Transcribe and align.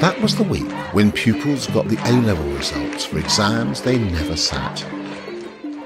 That 0.00 0.20
was 0.20 0.36
the 0.36 0.44
week 0.44 0.70
when 0.92 1.10
pupils 1.10 1.66
got 1.68 1.88
the 1.88 1.98
A 2.04 2.12
level 2.22 2.44
results 2.52 3.04
for 3.04 3.18
exams 3.18 3.82
they 3.82 3.98
never 3.98 4.36
sat. 4.36 4.78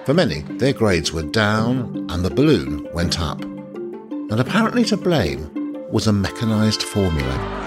For 0.04 0.14
many, 0.14 0.40
their 0.40 0.72
grades 0.72 1.12
were 1.12 1.22
down 1.22 2.06
and 2.10 2.24
the 2.24 2.30
balloon 2.30 2.88
went 2.92 3.20
up. 3.20 3.40
And 3.42 4.40
apparently 4.40 4.84
to 4.84 4.96
blame 4.96 5.50
was 5.90 6.06
a 6.06 6.12
mechanised 6.12 6.82
formula. 6.82 7.59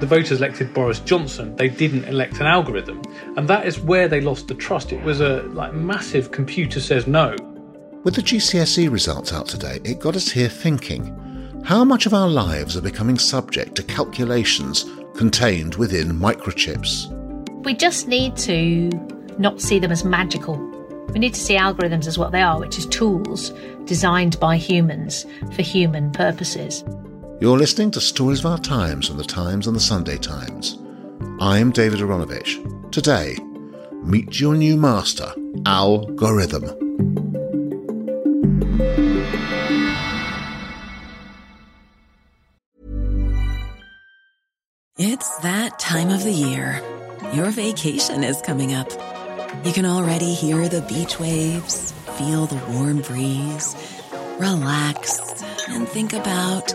The 0.00 0.06
voters 0.06 0.40
elected 0.40 0.72
Boris 0.72 1.00
Johnson. 1.00 1.54
They 1.56 1.68
didn't 1.68 2.04
elect 2.04 2.40
an 2.40 2.46
algorithm, 2.46 3.02
and 3.36 3.48
that 3.48 3.66
is 3.66 3.80
where 3.80 4.08
they 4.08 4.20
lost 4.20 4.48
the 4.48 4.54
trust. 4.54 4.92
It 4.92 5.02
was 5.02 5.20
a 5.20 5.42
like 5.44 5.74
massive 5.74 6.30
computer 6.30 6.80
says 6.80 7.06
no. 7.06 7.34
With 8.04 8.14
the 8.14 8.22
GCSE 8.22 8.90
results 8.90 9.32
out 9.32 9.46
today, 9.46 9.80
it 9.84 9.98
got 9.98 10.16
us 10.16 10.30
here 10.30 10.48
thinking: 10.48 11.62
how 11.64 11.84
much 11.84 12.06
of 12.06 12.14
our 12.14 12.28
lives 12.28 12.76
are 12.76 12.82
becoming 12.82 13.18
subject 13.18 13.74
to 13.76 13.82
calculations 13.82 14.86
contained 15.16 15.74
within 15.74 16.08
microchips? 16.08 17.12
We 17.64 17.74
just 17.74 18.06
need 18.06 18.36
to 18.38 18.90
not 19.38 19.60
see 19.60 19.78
them 19.78 19.90
as 19.92 20.04
magical. 20.04 20.56
We 21.08 21.18
need 21.18 21.34
to 21.34 21.40
see 21.40 21.56
algorithms 21.56 22.06
as 22.06 22.18
what 22.18 22.32
they 22.32 22.42
are, 22.42 22.60
which 22.60 22.78
is 22.78 22.86
tools 22.86 23.50
designed 23.84 24.38
by 24.38 24.58
humans 24.58 25.24
for 25.54 25.62
human 25.62 26.12
purposes. 26.12 26.84
You're 27.40 27.56
listening 27.56 27.92
to 27.92 28.00
Stories 28.00 28.40
of 28.40 28.46
Our 28.46 28.58
Times 28.58 29.06
from 29.06 29.16
the 29.16 29.22
Times 29.22 29.68
and 29.68 29.76
the 29.76 29.80
Sunday 29.80 30.16
Times. 30.16 30.76
I'm 31.38 31.70
David 31.70 32.00
Aaronovitch. 32.00 32.90
Today, 32.90 33.38
meet 34.02 34.40
your 34.40 34.56
new 34.56 34.76
master, 34.76 35.32
Algorithm. 35.64 36.64
It's 44.96 45.36
that 45.38 45.78
time 45.78 46.10
of 46.10 46.24
the 46.24 46.32
year. 46.32 46.82
Your 47.34 47.50
vacation 47.50 48.24
is 48.24 48.42
coming 48.42 48.74
up. 48.74 48.90
You 49.64 49.72
can 49.72 49.86
already 49.86 50.34
hear 50.34 50.68
the 50.68 50.82
beach 50.82 51.20
waves, 51.20 51.92
feel 52.16 52.46
the 52.46 52.60
warm 52.72 53.00
breeze, 53.02 53.76
relax, 54.40 55.20
and 55.68 55.88
think 55.88 56.14
about 56.14 56.74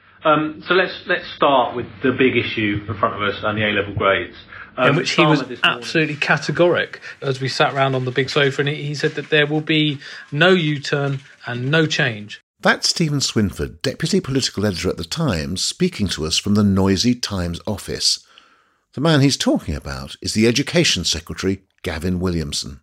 Um, 0.23 0.63
so 0.67 0.73
let's 0.73 0.93
let's 1.07 1.27
start 1.35 1.75
with 1.75 1.87
the 2.03 2.11
big 2.11 2.37
issue 2.37 2.85
in 2.87 2.93
front 2.95 3.15
of 3.15 3.21
us 3.21 3.41
and 3.43 3.57
the 3.57 3.63
A 3.63 3.71
level 3.71 3.93
grades. 3.95 4.35
Um, 4.77 4.91
in 4.91 4.95
which 4.95 5.11
he 5.11 5.25
was 5.25 5.43
absolutely 5.63 6.15
categoric 6.15 6.99
as 7.21 7.41
we 7.41 7.49
sat 7.49 7.73
around 7.73 7.93
on 7.93 8.05
the 8.05 8.11
big 8.11 8.29
sofa, 8.29 8.61
and 8.61 8.69
he, 8.69 8.75
he 8.75 8.95
said 8.95 9.15
that 9.15 9.29
there 9.29 9.45
will 9.45 9.61
be 9.61 9.99
no 10.31 10.51
U 10.51 10.79
turn 10.79 11.19
and 11.45 11.69
no 11.69 11.85
change. 11.85 12.41
That's 12.61 12.87
Steven 12.87 13.19
Swinford, 13.19 13.81
Deputy 13.81 14.21
Political 14.21 14.67
Editor 14.67 14.89
at 14.89 14.97
The 14.97 15.03
Times, 15.03 15.63
speaking 15.63 16.07
to 16.09 16.25
us 16.25 16.37
from 16.37 16.55
the 16.55 16.63
noisy 16.63 17.15
Times 17.15 17.59
office. 17.67 18.25
The 18.93 19.01
man 19.01 19.21
he's 19.21 19.35
talking 19.35 19.75
about 19.75 20.15
is 20.21 20.33
the 20.33 20.47
Education 20.47 21.03
Secretary, 21.03 21.63
Gavin 21.81 22.19
Williamson. 22.19 22.79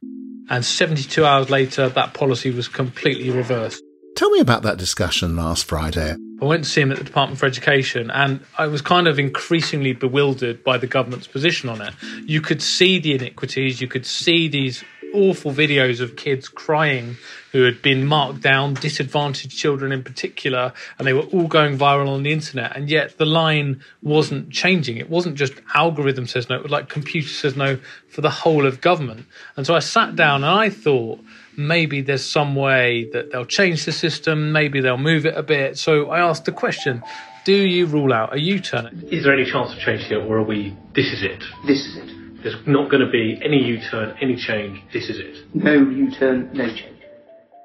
And 0.50 0.64
72 0.64 1.24
hours 1.24 1.48
later, 1.48 1.88
that 1.90 2.12
policy 2.12 2.50
was 2.50 2.68
completely 2.68 3.30
reversed. 3.30 3.82
Tell 4.16 4.30
me 4.30 4.40
about 4.40 4.62
that 4.62 4.78
discussion 4.78 5.36
last 5.36 5.64
Friday. 5.64 6.16
I 6.40 6.44
went 6.44 6.64
to 6.64 6.70
see 6.70 6.80
him 6.80 6.92
at 6.92 6.98
the 6.98 7.04
Department 7.04 7.40
for 7.40 7.46
Education, 7.46 8.10
and 8.12 8.40
I 8.56 8.68
was 8.68 8.80
kind 8.80 9.08
of 9.08 9.18
increasingly 9.18 9.92
bewildered 9.92 10.62
by 10.62 10.78
the 10.78 10.86
government's 10.86 11.26
position 11.26 11.68
on 11.68 11.80
it. 11.80 11.94
You 12.26 12.40
could 12.40 12.62
see 12.62 13.00
the 13.00 13.14
iniquities, 13.14 13.80
you 13.80 13.88
could 13.88 14.06
see 14.06 14.46
these 14.46 14.84
awful 15.14 15.52
videos 15.52 16.00
of 16.00 16.16
kids 16.16 16.48
crying 16.48 17.16
who 17.52 17.62
had 17.62 17.80
been 17.80 18.06
marked 18.06 18.40
down, 18.42 18.74
disadvantaged 18.74 19.56
children 19.56 19.90
in 19.92 20.02
particular, 20.02 20.72
and 20.98 21.06
they 21.06 21.12
were 21.12 21.22
all 21.22 21.46
going 21.46 21.78
viral 21.78 22.08
on 22.08 22.22
the 22.22 22.32
internet. 22.32 22.76
And 22.76 22.90
yet 22.90 23.16
the 23.18 23.24
line 23.24 23.82
wasn't 24.02 24.50
changing. 24.50 24.98
It 24.98 25.08
wasn't 25.08 25.36
just 25.36 25.54
algorithm 25.74 26.26
says 26.26 26.48
no, 26.48 26.56
it 26.56 26.62
was 26.62 26.72
like 26.72 26.88
computer 26.88 27.28
says 27.28 27.56
no 27.56 27.78
for 28.08 28.20
the 28.20 28.30
whole 28.30 28.66
of 28.66 28.80
government. 28.80 29.26
And 29.56 29.66
so 29.66 29.74
I 29.74 29.80
sat 29.80 30.16
down 30.16 30.44
and 30.44 30.52
I 30.52 30.70
thought, 30.70 31.20
maybe 31.56 32.02
there's 32.02 32.24
some 32.24 32.54
way 32.54 33.08
that 33.12 33.32
they'll 33.32 33.44
change 33.44 33.84
the 33.84 33.92
system, 33.92 34.52
maybe 34.52 34.80
they'll 34.80 34.96
move 34.96 35.26
it 35.26 35.36
a 35.36 35.42
bit. 35.42 35.78
So 35.78 36.10
I 36.10 36.20
asked 36.20 36.44
the 36.44 36.52
question 36.52 37.02
do 37.44 37.54
you 37.54 37.86
rule 37.86 38.12
out 38.12 38.34
a 38.34 38.38
U 38.38 38.60
turn? 38.60 39.08
Is 39.10 39.24
there 39.24 39.32
any 39.32 39.50
chance 39.50 39.72
of 39.72 39.78
change 39.78 40.04
here, 40.04 40.20
or 40.20 40.36
are 40.36 40.42
we, 40.42 40.76
this 40.94 41.06
is 41.06 41.22
it? 41.22 41.42
This 41.66 41.78
is 41.78 41.96
it. 41.96 42.17
There's 42.42 42.66
not 42.66 42.90
going 42.90 43.04
to 43.04 43.10
be 43.10 43.38
any 43.42 43.62
U 43.64 43.80
turn, 43.90 44.16
any 44.20 44.36
change, 44.36 44.82
this 44.92 45.08
is 45.08 45.18
it. 45.18 45.54
No 45.54 45.72
U 45.74 46.10
turn, 46.10 46.50
no 46.52 46.68
change. 46.68 46.98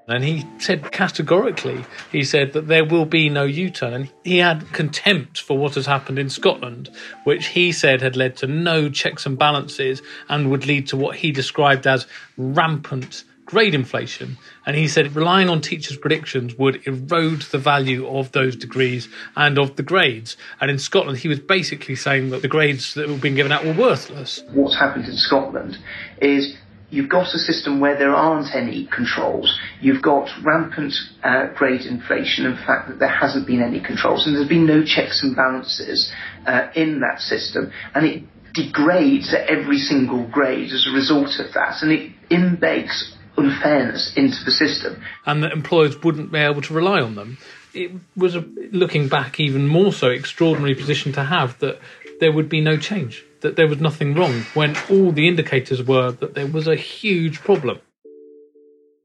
And 0.07 0.23
he 0.23 0.45
said 0.57 0.91
categorically, 0.91 1.85
he 2.11 2.23
said 2.25 2.51
that 2.53 2.67
there 2.67 2.83
will 2.83 3.05
be 3.05 3.29
no 3.29 3.43
U 3.43 3.69
turn. 3.69 3.93
And 3.93 4.11
he 4.23 4.39
had 4.39 4.69
contempt 4.73 5.39
for 5.39 5.57
what 5.57 5.75
has 5.75 5.85
happened 5.85 6.19
in 6.19 6.29
Scotland, 6.29 6.89
which 7.23 7.47
he 7.47 7.71
said 7.71 8.01
had 8.01 8.17
led 8.17 8.35
to 8.37 8.47
no 8.47 8.89
checks 8.89 9.25
and 9.25 9.37
balances 9.37 10.01
and 10.27 10.51
would 10.51 10.65
lead 10.65 10.87
to 10.87 10.97
what 10.97 11.17
he 11.17 11.31
described 11.31 11.87
as 11.87 12.05
rampant 12.35 13.23
grade 13.53 13.75
inflation. 13.75 14.37
And 14.65 14.75
he 14.75 14.87
said 14.87 15.15
relying 15.15 15.47
on 15.47 15.61
teachers' 15.61 15.97
predictions 15.97 16.55
would 16.55 16.85
erode 16.87 17.43
the 17.43 17.59
value 17.59 18.07
of 18.07 18.31
those 18.31 18.55
degrees 18.55 19.07
and 19.35 19.59
of 19.59 19.75
the 19.75 19.83
grades. 19.83 20.35
And 20.59 20.71
in 20.71 20.79
Scotland, 20.79 21.19
he 21.19 21.27
was 21.27 21.39
basically 21.39 21.95
saying 21.95 22.31
that 22.31 22.41
the 22.41 22.47
grades 22.47 22.95
that 22.95 23.07
were 23.07 23.17
being 23.17 23.35
given 23.35 23.51
out 23.51 23.63
were 23.63 23.77
worthless. 23.77 24.41
What's 24.53 24.75
happened 24.75 25.05
in 25.05 25.15
Scotland 25.15 25.77
is 26.19 26.57
you've 26.89 27.09
got 27.09 27.27
a 27.33 27.37
system 27.37 27.79
where 27.79 27.97
there 27.97 28.15
aren't 28.15 28.55
any 28.55 28.87
controls. 28.87 29.59
You've 29.81 30.01
got 30.01 30.29
rampant 30.43 30.93
uh, 31.23 31.47
grade 31.55 31.81
inflation 31.81 32.47
and 32.47 32.57
the 32.57 32.65
fact 32.65 32.89
that 32.89 32.97
there 32.97 33.15
hasn't 33.23 33.45
been 33.45 33.61
any 33.61 33.81
controls 33.81 34.25
and 34.25 34.35
there's 34.35 34.49
been 34.49 34.65
no 34.65 34.83
checks 34.83 35.21
and 35.21 35.35
balances 35.35 36.11
uh, 36.47 36.69
in 36.75 37.01
that 37.01 37.19
system. 37.19 37.71
And 37.93 38.05
it 38.05 38.23
degrades 38.53 39.33
at 39.33 39.47
every 39.47 39.77
single 39.77 40.27
grade 40.27 40.71
as 40.71 40.87
a 40.87 40.93
result 40.95 41.39
of 41.39 41.53
that. 41.53 41.81
And 41.81 41.91
it 41.91 42.11
embeds 42.29 43.12
unfairness 43.37 44.13
into 44.15 44.37
the 44.45 44.51
system. 44.51 45.01
And 45.25 45.43
that 45.43 45.51
employers 45.51 46.01
wouldn't 46.03 46.31
be 46.31 46.39
able 46.39 46.61
to 46.61 46.73
rely 46.73 47.01
on 47.01 47.15
them. 47.15 47.37
It 47.73 47.91
was, 48.15 48.35
a, 48.35 48.45
looking 48.71 49.07
back, 49.07 49.39
even 49.39 49.67
more 49.67 49.91
so 49.91 50.09
extraordinary 50.09 50.75
position 50.75 51.11
to 51.13 51.23
have 51.23 51.57
that 51.59 51.79
there 52.19 52.31
would 52.31 52.49
be 52.49 52.61
no 52.61 52.77
change, 52.77 53.25
that 53.41 53.55
there 53.55 53.67
was 53.67 53.79
nothing 53.79 54.13
wrong, 54.13 54.43
when 54.53 54.77
all 54.89 55.11
the 55.11 55.27
indicators 55.27 55.81
were 55.83 56.11
that 56.11 56.35
there 56.35 56.47
was 56.47 56.67
a 56.67 56.75
huge 56.75 57.41
problem. 57.41 57.79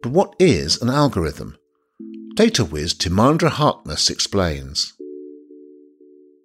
But 0.03 0.12
what 0.12 0.35
is 0.38 0.81
an 0.81 0.91
algorithm? 0.91 1.56
Data 2.35 2.64
whiz 2.64 2.94
Timandra 2.94 3.49
Harkness 3.49 4.11
explains. 4.11 4.93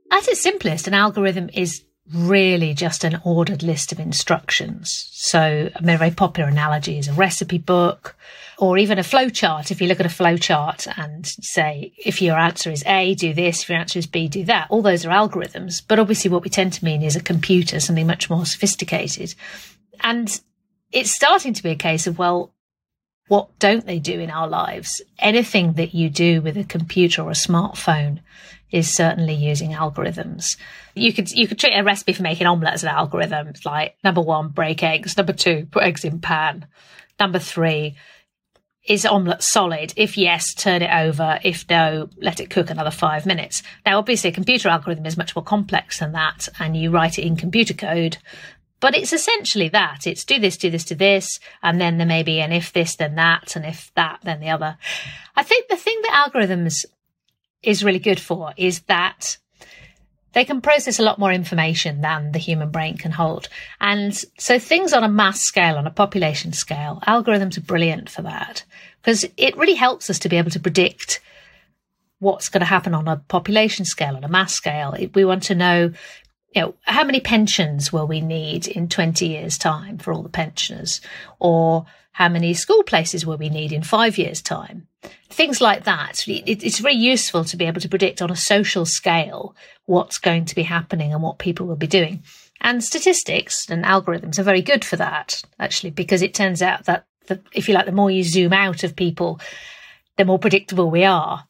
At 0.09 0.27
its 0.27 0.41
simplest, 0.41 0.87
an 0.87 0.93
algorithm 0.93 1.49
is 1.53 1.83
really 2.11 2.73
just 2.73 3.03
an 3.03 3.21
ordered 3.23 3.63
list 3.63 3.91
of 3.91 3.99
instructions. 3.99 5.09
So, 5.11 5.69
I 5.73 5.79
mean, 5.81 5.95
a 5.95 5.97
very 5.97 6.11
popular 6.11 6.49
analogy 6.49 6.97
is 6.97 7.07
a 7.07 7.13
recipe 7.13 7.57
book 7.57 8.15
or 8.57 8.77
even 8.77 8.99
a 8.99 9.03
flow 9.03 9.29
chart. 9.29 9.71
If 9.71 9.81
you 9.81 9.87
look 9.87 9.99
at 9.99 10.05
a 10.05 10.09
flow 10.09 10.37
chart 10.37 10.85
and 10.97 11.25
say, 11.25 11.93
if 11.97 12.21
your 12.21 12.37
answer 12.37 12.71
is 12.71 12.83
A, 12.85 13.15
do 13.15 13.33
this, 13.33 13.63
if 13.63 13.69
your 13.69 13.77
answer 13.77 13.99
is 13.99 14.07
B, 14.07 14.27
do 14.27 14.43
that, 14.45 14.67
all 14.69 14.81
those 14.81 15.05
are 15.05 15.09
algorithms. 15.09 15.81
But 15.87 15.99
obviously, 15.99 16.29
what 16.29 16.43
we 16.43 16.49
tend 16.49 16.73
to 16.73 16.85
mean 16.85 17.01
is 17.01 17.15
a 17.15 17.21
computer, 17.21 17.79
something 17.79 18.07
much 18.07 18.29
more 18.29 18.45
sophisticated. 18.45 19.33
And 20.01 20.39
it's 20.91 21.11
starting 21.11 21.53
to 21.53 21.63
be 21.63 21.71
a 21.71 21.75
case 21.75 22.05
of, 22.05 22.19
well, 22.19 22.53
what 23.27 23.57
don't 23.59 23.85
they 23.85 23.99
do 23.99 24.19
in 24.19 24.29
our 24.29 24.47
lives? 24.47 25.01
Anything 25.19 25.73
that 25.73 25.95
you 25.95 26.09
do 26.09 26.41
with 26.41 26.57
a 26.57 26.65
computer 26.65 27.21
or 27.21 27.29
a 27.29 27.33
smartphone 27.33 28.19
is 28.73 28.93
certainly 28.93 29.35
using 29.35 29.71
algorithms. 29.71 30.57
You 30.95 31.13
could 31.13 31.31
you 31.31 31.47
could 31.47 31.59
treat 31.59 31.77
a 31.77 31.83
recipe 31.83 32.11
for 32.11 32.23
making 32.23 32.47
omelette 32.47 32.73
as 32.73 32.83
an 32.83 32.89
algorithm. 32.89 33.47
It's 33.47 33.65
like 33.65 33.95
number 34.03 34.19
one, 34.19 34.49
break 34.49 34.83
eggs. 34.83 35.15
Number 35.15 35.31
two, 35.31 35.67
put 35.71 35.83
eggs 35.83 36.03
in 36.03 36.19
pan. 36.19 36.65
Number 37.19 37.37
three, 37.37 37.95
is 38.85 39.05
omelette 39.05 39.43
solid? 39.43 39.93
If 39.95 40.17
yes, 40.17 40.55
turn 40.55 40.81
it 40.81 40.91
over. 40.91 41.39
If 41.43 41.69
no, 41.69 42.09
let 42.17 42.39
it 42.39 42.49
cook 42.49 42.71
another 42.71 42.91
five 42.91 43.27
minutes. 43.27 43.61
Now, 43.85 43.99
obviously, 43.99 44.31
a 44.31 44.33
computer 44.33 44.69
algorithm 44.69 45.05
is 45.05 45.17
much 45.17 45.35
more 45.35 45.43
complex 45.43 45.99
than 45.99 46.11
that, 46.13 46.49
and 46.59 46.75
you 46.75 46.89
write 46.89 47.19
it 47.19 47.25
in 47.25 47.37
computer 47.37 47.75
code. 47.75 48.17
But 48.79 48.97
it's 48.97 49.13
essentially 49.13 49.69
that. 49.69 50.07
It's 50.07 50.25
do 50.25 50.39
this, 50.39 50.57
do 50.57 50.71
this, 50.71 50.83
do 50.83 50.95
this, 50.95 51.39
and 51.61 51.79
then 51.79 51.99
there 51.99 52.07
may 52.07 52.23
be 52.23 52.41
an 52.41 52.51
if 52.51 52.73
this, 52.73 52.95
then 52.95 53.15
that, 53.15 53.55
and 53.55 53.65
if 53.65 53.91
that, 53.95 54.19
then 54.23 54.41
the 54.41 54.49
other. 54.49 54.77
I 55.35 55.43
think 55.43 55.69
the 55.69 55.77
thing 55.77 56.01
that 56.01 56.29
algorithms 56.29 56.83
is 57.63 57.83
really 57.83 57.99
good 57.99 58.19
for 58.19 58.53
is 58.57 58.81
that 58.81 59.37
they 60.33 60.45
can 60.45 60.61
process 60.61 60.99
a 60.99 61.03
lot 61.03 61.19
more 61.19 61.31
information 61.31 62.01
than 62.01 62.31
the 62.31 62.39
human 62.39 62.71
brain 62.71 62.97
can 62.97 63.11
hold. 63.11 63.49
And 63.79 64.15
so 64.37 64.59
things 64.59 64.91
on 64.91 65.03
a 65.03 65.09
mass 65.09 65.41
scale, 65.41 65.77
on 65.77 65.87
a 65.87 65.91
population 65.91 66.53
scale, 66.53 67.01
algorithms 67.07 67.57
are 67.57 67.61
brilliant 67.61 68.09
for 68.09 68.23
that 68.23 68.63
because 69.01 69.25
it 69.37 69.55
really 69.57 69.75
helps 69.75 70.09
us 70.09 70.19
to 70.19 70.29
be 70.29 70.37
able 70.37 70.51
to 70.51 70.59
predict 70.59 71.21
what's 72.19 72.49
going 72.49 72.61
to 72.61 72.65
happen 72.65 72.93
on 72.93 73.07
a 73.07 73.17
population 73.17 73.85
scale, 73.85 74.15
on 74.15 74.23
a 74.23 74.29
mass 74.29 74.53
scale. 74.53 74.95
We 75.13 75.25
want 75.25 75.43
to 75.43 75.55
know, 75.55 75.91
you 76.53 76.61
know, 76.61 76.75
how 76.83 77.03
many 77.03 77.19
pensions 77.19 77.91
will 77.91 78.07
we 78.07 78.21
need 78.21 78.67
in 78.67 78.87
20 78.87 79.27
years 79.27 79.57
time 79.57 79.97
for 79.97 80.13
all 80.13 80.21
the 80.21 80.29
pensioners 80.29 81.01
or 81.39 81.85
how 82.11 82.29
many 82.29 82.53
school 82.53 82.83
places 82.83 83.25
will 83.25 83.37
we 83.37 83.49
need 83.49 83.71
in 83.71 83.81
five 83.83 84.17
years 84.17 84.41
time? 84.41 84.87
Things 85.29 85.59
like 85.59 85.83
that. 85.85 86.23
It's 86.27 86.79
very 86.79 86.93
useful 86.93 87.43
to 87.45 87.57
be 87.57 87.65
able 87.65 87.81
to 87.81 87.89
predict 87.89 88.21
on 88.21 88.29
a 88.29 88.35
social 88.35 88.85
scale 88.85 89.55
what's 89.85 90.19
going 90.19 90.45
to 90.45 90.55
be 90.55 90.63
happening 90.63 91.11
and 91.11 91.23
what 91.23 91.39
people 91.39 91.65
will 91.65 91.75
be 91.75 91.87
doing. 91.87 92.23
And 92.61 92.83
statistics 92.83 93.69
and 93.69 93.83
algorithms 93.83 94.37
are 94.37 94.43
very 94.43 94.61
good 94.61 94.85
for 94.85 94.95
that, 94.95 95.41
actually, 95.59 95.89
because 95.89 96.21
it 96.21 96.33
turns 96.33 96.61
out 96.61 96.85
that 96.85 97.05
the, 97.27 97.41
if 97.51 97.67
you 97.67 97.73
like, 97.73 97.87
the 97.87 97.91
more 97.91 98.11
you 98.11 98.23
zoom 98.23 98.53
out 98.53 98.83
of 98.83 98.95
people, 98.95 99.39
the 100.17 100.25
more 100.25 100.39
predictable 100.39 100.89
we 100.89 101.03
are. 101.03 101.45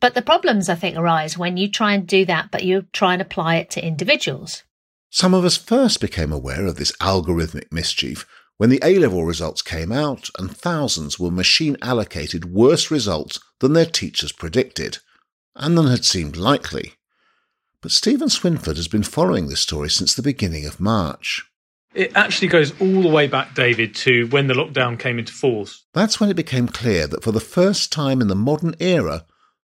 But 0.00 0.14
the 0.14 0.22
problems, 0.22 0.68
I 0.68 0.74
think, 0.74 0.96
arise 0.96 1.36
when 1.36 1.56
you 1.56 1.70
try 1.70 1.92
and 1.92 2.06
do 2.06 2.24
that, 2.24 2.50
but 2.50 2.64
you 2.64 2.86
try 2.92 3.12
and 3.12 3.22
apply 3.22 3.56
it 3.56 3.70
to 3.70 3.86
individuals. 3.86 4.62
Some 5.10 5.34
of 5.34 5.44
us 5.44 5.56
first 5.56 6.00
became 6.00 6.32
aware 6.32 6.66
of 6.66 6.76
this 6.76 6.92
algorithmic 7.00 7.70
mischief 7.70 8.26
when 8.56 8.70
the 8.70 8.80
A 8.82 8.98
level 8.98 9.24
results 9.24 9.62
came 9.62 9.90
out 9.90 10.28
and 10.38 10.54
thousands 10.54 11.18
were 11.18 11.30
machine 11.30 11.76
allocated 11.82 12.52
worse 12.52 12.90
results 12.90 13.40
than 13.60 13.72
their 13.72 13.86
teachers 13.86 14.32
predicted, 14.32 14.98
and 15.56 15.76
than 15.76 15.86
had 15.86 16.04
seemed 16.04 16.36
likely. 16.36 16.92
But 17.82 17.90
Steven 17.90 18.28
Swinford 18.28 18.76
has 18.76 18.88
been 18.88 19.02
following 19.02 19.48
this 19.48 19.60
story 19.60 19.88
since 19.88 20.14
the 20.14 20.22
beginning 20.22 20.66
of 20.66 20.78
March. 20.78 21.42
It 21.94 22.12
actually 22.14 22.48
goes 22.48 22.78
all 22.80 23.02
the 23.02 23.08
way 23.08 23.26
back, 23.26 23.54
David, 23.54 23.94
to 23.96 24.28
when 24.28 24.46
the 24.46 24.54
lockdown 24.54 24.98
came 24.98 25.18
into 25.18 25.32
force. 25.32 25.84
That's 25.92 26.20
when 26.20 26.30
it 26.30 26.34
became 26.34 26.68
clear 26.68 27.06
that 27.06 27.24
for 27.24 27.32
the 27.32 27.40
first 27.40 27.90
time 27.90 28.20
in 28.20 28.28
the 28.28 28.36
modern 28.36 28.76
era, 28.78 29.24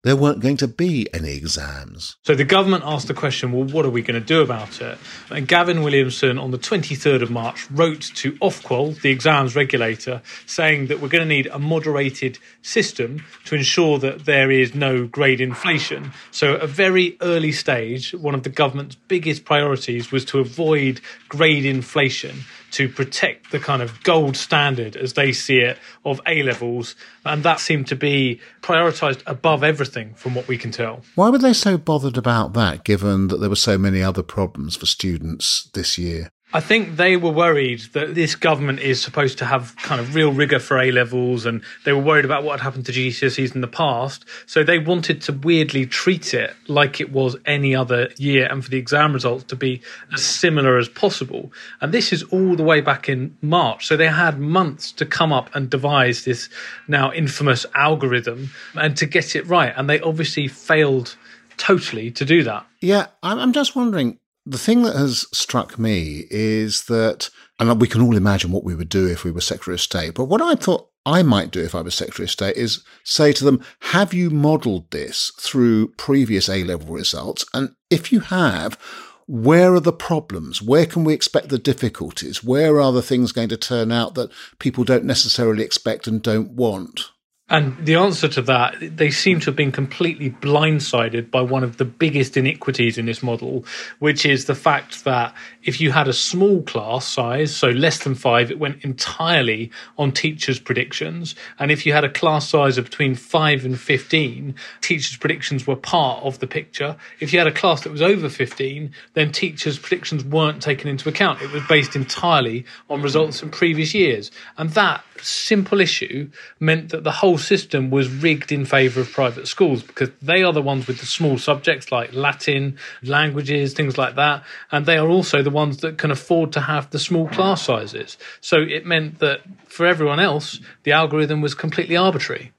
there 0.04 0.16
weren't 0.16 0.40
going 0.40 0.56
to 0.56 0.68
be 0.68 1.12
any 1.12 1.34
exams. 1.34 2.16
So 2.24 2.34
the 2.34 2.44
government 2.44 2.84
asked 2.86 3.08
the 3.08 3.14
question, 3.14 3.50
well, 3.50 3.64
what 3.64 3.84
are 3.84 3.90
we 3.90 4.02
going 4.02 4.20
to 4.20 4.26
do 4.26 4.40
about 4.40 4.80
it? 4.80 4.96
And 5.30 5.48
Gavin 5.48 5.82
Williamson 5.82 6.38
on 6.38 6.52
the 6.52 6.58
23rd 6.58 7.22
of 7.22 7.30
March 7.30 7.68
wrote 7.70 8.02
to 8.16 8.32
Ofqual, 8.34 9.00
the 9.00 9.10
exams 9.10 9.56
regulator, 9.56 10.22
saying 10.46 10.86
that 10.86 11.00
we're 11.00 11.08
going 11.08 11.28
to 11.28 11.28
need 11.28 11.48
a 11.48 11.58
moderated 11.58 12.38
system 12.62 13.24
to 13.46 13.56
ensure 13.56 13.98
that 13.98 14.24
there 14.24 14.50
is 14.50 14.74
no 14.74 15.06
grade 15.06 15.40
inflation. 15.40 16.12
So 16.30 16.54
at 16.54 16.62
a 16.62 16.66
very 16.68 17.16
early 17.20 17.52
stage, 17.52 18.12
one 18.12 18.34
of 18.34 18.44
the 18.44 18.50
government's 18.50 18.94
biggest 18.94 19.44
priorities 19.44 20.12
was 20.12 20.24
to 20.26 20.38
avoid 20.38 21.00
grade 21.28 21.64
inflation 21.64 22.44
to 22.72 22.88
protect 22.88 23.50
the 23.50 23.58
kind 23.58 23.82
of 23.82 24.02
gold 24.02 24.36
standard, 24.36 24.96
as 24.96 25.14
they 25.14 25.32
see 25.32 25.58
it, 25.58 25.78
of 26.04 26.20
A 26.26 26.42
levels. 26.42 26.94
And 27.24 27.42
that 27.42 27.60
seemed 27.60 27.86
to 27.88 27.96
be 27.96 28.40
prioritised 28.62 29.22
above 29.26 29.64
everything 29.64 30.14
from 30.14 30.34
what 30.34 30.48
we 30.48 30.58
can 30.58 30.70
tell. 30.70 31.02
Why 31.14 31.30
were 31.30 31.38
they 31.38 31.52
so 31.52 31.78
bothered 31.78 32.16
about 32.16 32.52
that, 32.54 32.84
given 32.84 33.28
that 33.28 33.38
there 33.38 33.50
were 33.50 33.56
so 33.56 33.78
many 33.78 34.02
other 34.02 34.22
problems 34.22 34.76
for 34.76 34.86
students 34.86 35.70
this 35.74 35.98
year? 35.98 36.30
I 36.54 36.60
think 36.60 36.96
they 36.96 37.16
were 37.18 37.30
worried 37.30 37.80
that 37.92 38.14
this 38.14 38.34
government 38.34 38.80
is 38.80 39.02
supposed 39.02 39.36
to 39.38 39.44
have 39.44 39.76
kind 39.76 40.00
of 40.00 40.14
real 40.14 40.32
rigor 40.32 40.58
for 40.58 40.78
A 40.78 40.90
levels, 40.90 41.44
and 41.44 41.62
they 41.84 41.92
were 41.92 42.02
worried 42.02 42.24
about 42.24 42.42
what 42.42 42.58
had 42.58 42.64
happened 42.64 42.86
to 42.86 42.92
GCSEs 42.92 43.54
in 43.54 43.60
the 43.60 43.66
past. 43.66 44.24
So 44.46 44.64
they 44.64 44.78
wanted 44.78 45.20
to 45.22 45.32
weirdly 45.32 45.84
treat 45.84 46.32
it 46.32 46.54
like 46.66 47.02
it 47.02 47.12
was 47.12 47.36
any 47.44 47.76
other 47.76 48.08
year, 48.16 48.48
and 48.50 48.64
for 48.64 48.70
the 48.70 48.78
exam 48.78 49.12
results 49.12 49.44
to 49.44 49.56
be 49.56 49.82
as 50.14 50.22
similar 50.22 50.78
as 50.78 50.88
possible. 50.88 51.52
And 51.82 51.92
this 51.92 52.14
is 52.14 52.22
all 52.24 52.56
the 52.56 52.64
way 52.64 52.80
back 52.80 53.10
in 53.10 53.36
March. 53.42 53.86
So 53.86 53.98
they 53.98 54.08
had 54.08 54.38
months 54.38 54.90
to 54.92 55.04
come 55.04 55.34
up 55.34 55.54
and 55.54 55.68
devise 55.68 56.24
this 56.24 56.48
now 56.86 57.12
infamous 57.12 57.66
algorithm 57.74 58.50
and 58.74 58.96
to 58.96 59.04
get 59.04 59.36
it 59.36 59.46
right. 59.46 59.74
And 59.76 59.88
they 59.88 60.00
obviously 60.00 60.48
failed 60.48 61.14
totally 61.58 62.10
to 62.12 62.24
do 62.24 62.42
that. 62.44 62.64
Yeah, 62.80 63.08
I'm 63.22 63.52
just 63.52 63.76
wondering 63.76 64.18
the 64.48 64.58
thing 64.58 64.82
that 64.82 64.96
has 64.96 65.26
struck 65.32 65.78
me 65.78 66.24
is 66.30 66.84
that, 66.84 67.28
and 67.58 67.80
we 67.80 67.86
can 67.86 68.00
all 68.00 68.16
imagine 68.16 68.50
what 68.50 68.64
we 68.64 68.74
would 68.74 68.88
do 68.88 69.06
if 69.06 69.22
we 69.22 69.30
were 69.30 69.40
Secretary 69.40 69.74
of 69.74 69.80
State, 69.80 70.14
but 70.14 70.24
what 70.24 70.40
I 70.40 70.54
thought 70.54 70.88
I 71.04 71.22
might 71.22 71.50
do 71.50 71.62
if 71.62 71.74
I 71.74 71.82
was 71.82 71.94
Secretary 71.94 72.24
of 72.24 72.30
State 72.30 72.56
is 72.56 72.82
say 73.04 73.32
to 73.32 73.44
them, 73.44 73.62
have 73.80 74.14
you 74.14 74.30
modelled 74.30 74.90
this 74.90 75.32
through 75.38 75.88
previous 75.92 76.48
A 76.48 76.64
level 76.64 76.94
results? 76.94 77.44
And 77.52 77.74
if 77.90 78.10
you 78.10 78.20
have, 78.20 78.78
where 79.26 79.74
are 79.74 79.80
the 79.80 79.92
problems? 79.92 80.62
Where 80.62 80.86
can 80.86 81.04
we 81.04 81.12
expect 81.12 81.50
the 81.50 81.58
difficulties? 81.58 82.42
Where 82.42 82.80
are 82.80 82.92
the 82.92 83.02
things 83.02 83.32
going 83.32 83.50
to 83.50 83.58
turn 83.58 83.92
out 83.92 84.14
that 84.14 84.32
people 84.58 84.84
don't 84.84 85.04
necessarily 85.04 85.62
expect 85.62 86.06
and 86.06 86.22
don't 86.22 86.52
want? 86.52 87.10
And 87.50 87.74
the 87.84 87.94
answer 87.94 88.28
to 88.28 88.42
that, 88.42 88.76
they 88.80 89.10
seem 89.10 89.40
to 89.40 89.46
have 89.46 89.56
been 89.56 89.72
completely 89.72 90.30
blindsided 90.30 91.30
by 91.30 91.40
one 91.40 91.64
of 91.64 91.78
the 91.78 91.84
biggest 91.86 92.36
iniquities 92.36 92.98
in 92.98 93.06
this 93.06 93.22
model, 93.22 93.64
which 94.00 94.26
is 94.26 94.44
the 94.44 94.54
fact 94.54 95.04
that 95.04 95.34
if 95.62 95.80
you 95.80 95.90
had 95.90 96.08
a 96.08 96.12
small 96.12 96.62
class 96.62 97.06
size, 97.06 97.54
so 97.54 97.68
less 97.68 98.04
than 98.04 98.14
five, 98.14 98.50
it 98.50 98.58
went 98.58 98.84
entirely 98.84 99.70
on 99.96 100.12
teachers' 100.12 100.58
predictions. 100.58 101.34
And 101.58 101.70
if 101.70 101.86
you 101.86 101.94
had 101.94 102.04
a 102.04 102.10
class 102.10 102.48
size 102.48 102.76
of 102.76 102.84
between 102.84 103.14
five 103.14 103.64
and 103.64 103.80
15, 103.80 104.54
teachers' 104.82 105.16
predictions 105.16 105.66
were 105.66 105.76
part 105.76 106.22
of 106.24 106.40
the 106.40 106.46
picture. 106.46 106.96
If 107.18 107.32
you 107.32 107.38
had 107.38 107.48
a 107.48 107.52
class 107.52 107.82
that 107.82 107.92
was 107.92 108.02
over 108.02 108.28
15, 108.28 108.92
then 109.14 109.32
teachers' 109.32 109.78
predictions 109.78 110.22
weren't 110.22 110.60
taken 110.60 110.90
into 110.90 111.08
account. 111.08 111.40
It 111.40 111.52
was 111.52 111.62
based 111.66 111.96
entirely 111.96 112.66
on 112.90 113.00
results 113.00 113.40
from 113.40 113.50
previous 113.50 113.94
years. 113.94 114.30
And 114.58 114.70
that 114.70 115.02
simple 115.22 115.80
issue 115.80 116.30
meant 116.60 116.90
that 116.90 117.04
the 117.04 117.10
whole 117.10 117.37
system 117.38 117.90
was 117.90 118.08
rigged 118.08 118.52
in 118.52 118.64
favour 118.64 119.00
of 119.00 119.12
private 119.12 119.48
schools 119.48 119.82
because 119.82 120.10
they 120.20 120.42
are 120.42 120.52
the 120.52 120.62
ones 120.62 120.86
with 120.86 120.98
the 120.98 121.06
small 121.06 121.38
subjects 121.38 121.90
like 121.90 122.12
Latin, 122.12 122.76
languages, 123.02 123.74
things 123.74 123.96
like 123.96 124.16
that. 124.16 124.44
And 124.70 124.86
they 124.86 124.98
are 124.98 125.08
also 125.08 125.42
the 125.42 125.50
ones 125.50 125.78
that 125.78 125.98
can 125.98 126.10
afford 126.10 126.52
to 126.52 126.60
have 126.60 126.90
the 126.90 126.98
small 126.98 127.28
class 127.28 127.62
sizes. 127.62 128.18
So 128.40 128.58
it 128.58 128.84
meant 128.86 129.18
that 129.20 129.40
for 129.66 129.86
everyone 129.86 130.20
else, 130.20 130.60
the 130.82 130.92
algorithm 130.92 131.40
was 131.40 131.54
completely 131.54 131.96
arbitrary. 131.96 132.52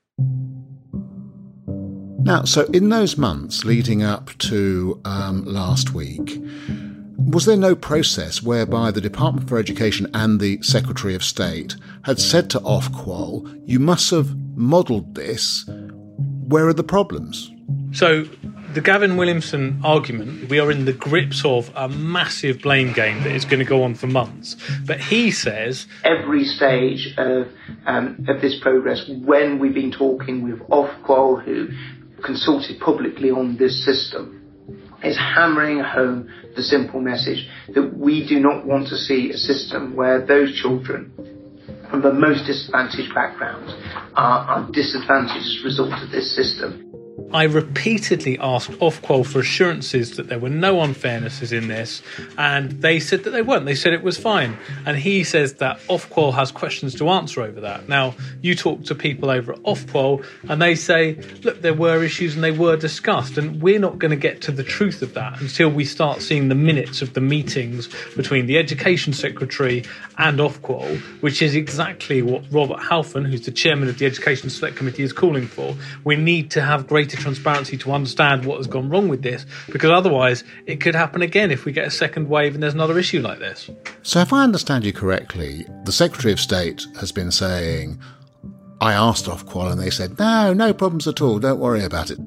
Now, 2.21 2.43
so 2.43 2.65
in 2.65 2.89
those 2.89 3.17
months 3.17 3.63
leading 3.63 4.03
up 4.03 4.37
to 4.39 5.01
um, 5.05 5.45
last 5.45 5.93
week, 5.93 6.41
was 7.31 7.45
there 7.45 7.57
no 7.57 7.75
process 7.75 8.41
whereby 8.41 8.89
the 8.91 9.01
Department 9.01 9.47
for 9.47 9.59
Education 9.59 10.07
and 10.13 10.39
the 10.39 10.61
Secretary 10.63 11.13
of 11.13 11.23
State 11.23 11.75
had 12.03 12.19
said 12.19 12.49
to 12.51 12.59
Ofqual, 12.59 13.61
you 13.65 13.79
must 13.79 14.09
have 14.09 14.35
modelled 14.57 15.13
this, 15.13 15.65
where 16.47 16.67
are 16.67 16.73
the 16.73 16.83
problems? 16.83 17.51
So, 17.91 18.23
the 18.73 18.81
Gavin 18.81 19.17
Williamson 19.17 19.79
argument, 19.83 20.49
we 20.49 20.59
are 20.59 20.71
in 20.71 20.85
the 20.85 20.93
grips 20.93 21.43
of 21.45 21.71
a 21.75 21.87
massive 21.87 22.61
blame 22.61 22.93
game 22.93 23.21
that 23.23 23.31
is 23.31 23.45
going 23.45 23.59
to 23.59 23.65
go 23.65 23.83
on 23.83 23.95
for 23.95 24.07
months. 24.07 24.55
But 24.85 24.99
he 24.99 25.31
says. 25.31 25.87
Every 26.03 26.45
stage 26.45 27.13
of, 27.17 27.47
um, 27.85 28.25
of 28.27 28.41
this 28.41 28.59
progress, 28.59 29.07
when 29.07 29.59
we've 29.59 29.73
been 29.73 29.91
talking 29.91 30.43
with 30.43 30.59
Ofqual, 30.69 31.43
who 31.43 31.69
consulted 32.23 32.79
publicly 32.79 33.29
on 33.29 33.57
this 33.57 33.83
system, 33.85 34.35
is 35.03 35.17
hammering 35.17 35.79
home 35.79 36.29
the 36.55 36.63
simple 36.63 36.99
message 36.99 37.47
that 37.73 37.97
we 37.97 38.27
do 38.27 38.39
not 38.39 38.65
want 38.65 38.87
to 38.87 38.95
see 38.97 39.31
a 39.31 39.37
system 39.37 39.95
where 39.95 40.25
those 40.25 40.53
children 40.61 41.11
from 41.89 42.01
the 42.01 42.13
most 42.13 42.45
disadvantaged 42.45 43.13
backgrounds 43.13 43.73
are, 44.15 44.45
are 44.47 44.71
disadvantaged 44.71 45.45
as 45.45 45.57
a 45.61 45.65
result 45.65 45.93
of 46.03 46.11
this 46.11 46.35
system. 46.35 46.85
I 47.31 47.43
repeatedly 47.43 48.37
asked 48.39 48.71
Ofqual 48.71 49.25
for 49.25 49.39
assurances 49.39 50.17
that 50.17 50.29
there 50.29 50.39
were 50.39 50.49
no 50.49 50.77
unfairnesses 50.77 51.51
in 51.51 51.67
this, 51.67 52.01
and 52.37 52.71
they 52.81 52.99
said 52.99 53.23
that 53.23 53.31
they 53.31 53.41
weren't. 53.41 53.65
They 53.65 53.75
said 53.75 53.93
it 53.93 54.03
was 54.03 54.17
fine. 54.17 54.57
And 54.85 54.97
he 54.97 55.23
says 55.23 55.55
that 55.55 55.79
Ofqual 55.81 56.33
has 56.33 56.51
questions 56.51 56.95
to 56.95 57.09
answer 57.09 57.41
over 57.41 57.61
that. 57.61 57.87
Now, 57.87 58.15
you 58.41 58.55
talk 58.55 58.85
to 58.85 58.95
people 58.95 59.29
over 59.29 59.53
at 59.53 59.59
Ofqual, 59.59 60.25
and 60.49 60.61
they 60.61 60.75
say, 60.75 61.15
look, 61.43 61.61
there 61.61 61.73
were 61.73 62.03
issues 62.03 62.35
and 62.35 62.43
they 62.43 62.51
were 62.51 62.77
discussed, 62.77 63.37
and 63.37 63.61
we're 63.61 63.79
not 63.79 63.99
going 63.99 64.11
to 64.11 64.17
get 64.17 64.41
to 64.43 64.51
the 64.51 64.63
truth 64.63 65.01
of 65.01 65.13
that 65.13 65.39
until 65.39 65.69
we 65.69 65.85
start 65.85 66.21
seeing 66.21 66.49
the 66.49 66.55
minutes 66.55 67.01
of 67.01 67.13
the 67.13 67.21
meetings 67.21 67.89
between 68.15 68.47
the 68.47 68.57
Education 68.57 69.13
Secretary 69.13 69.83
and 70.17 70.39
Ofqual, 70.39 70.99
which 71.21 71.41
is 71.41 71.55
exactly 71.55 72.21
what 72.21 72.43
Robert 72.51 72.79
Halfon, 72.79 73.29
who's 73.29 73.45
the 73.45 73.51
chairman 73.51 73.87
of 73.87 73.97
the 73.99 74.05
Education 74.05 74.49
Select 74.49 74.75
Committee, 74.75 75.03
is 75.03 75.13
calling 75.13 75.47
for. 75.47 75.75
We 76.03 76.15
need 76.15 76.51
to 76.51 76.61
have 76.61 76.87
greater 76.87 77.17
transparency 77.19 77.77
to 77.77 77.91
understand 77.91 78.45
what 78.45 78.57
has 78.57 78.67
gone 78.67 78.89
wrong 78.89 79.07
with 79.07 79.21
this, 79.21 79.45
because 79.71 79.91
otherwise 79.91 80.43
it 80.65 80.81
could 80.81 80.95
happen 80.95 81.21
again 81.21 81.51
if 81.51 81.65
we 81.65 81.71
get 81.71 81.87
a 81.87 81.91
second 81.91 82.29
wave 82.29 82.53
and 82.53 82.63
there's 82.63 82.73
another 82.73 82.97
issue 82.97 83.21
like 83.21 83.39
this. 83.39 83.69
So, 84.01 84.19
if 84.21 84.33
I 84.33 84.43
understand 84.43 84.85
you 84.85 84.93
correctly, 84.93 85.65
the 85.83 85.91
Secretary 85.91 86.31
of 86.31 86.39
State 86.39 86.85
has 86.99 87.11
been 87.11 87.31
saying, 87.31 87.99
I 88.81 88.93
asked 88.93 89.25
Ofqual 89.25 89.71
and 89.71 89.81
they 89.81 89.89
said, 89.89 90.17
no, 90.17 90.53
no 90.53 90.73
problems 90.73 91.07
at 91.07 91.21
all, 91.21 91.39
don't 91.39 91.59
worry 91.59 91.83
about 91.83 92.09
it. 92.11 92.19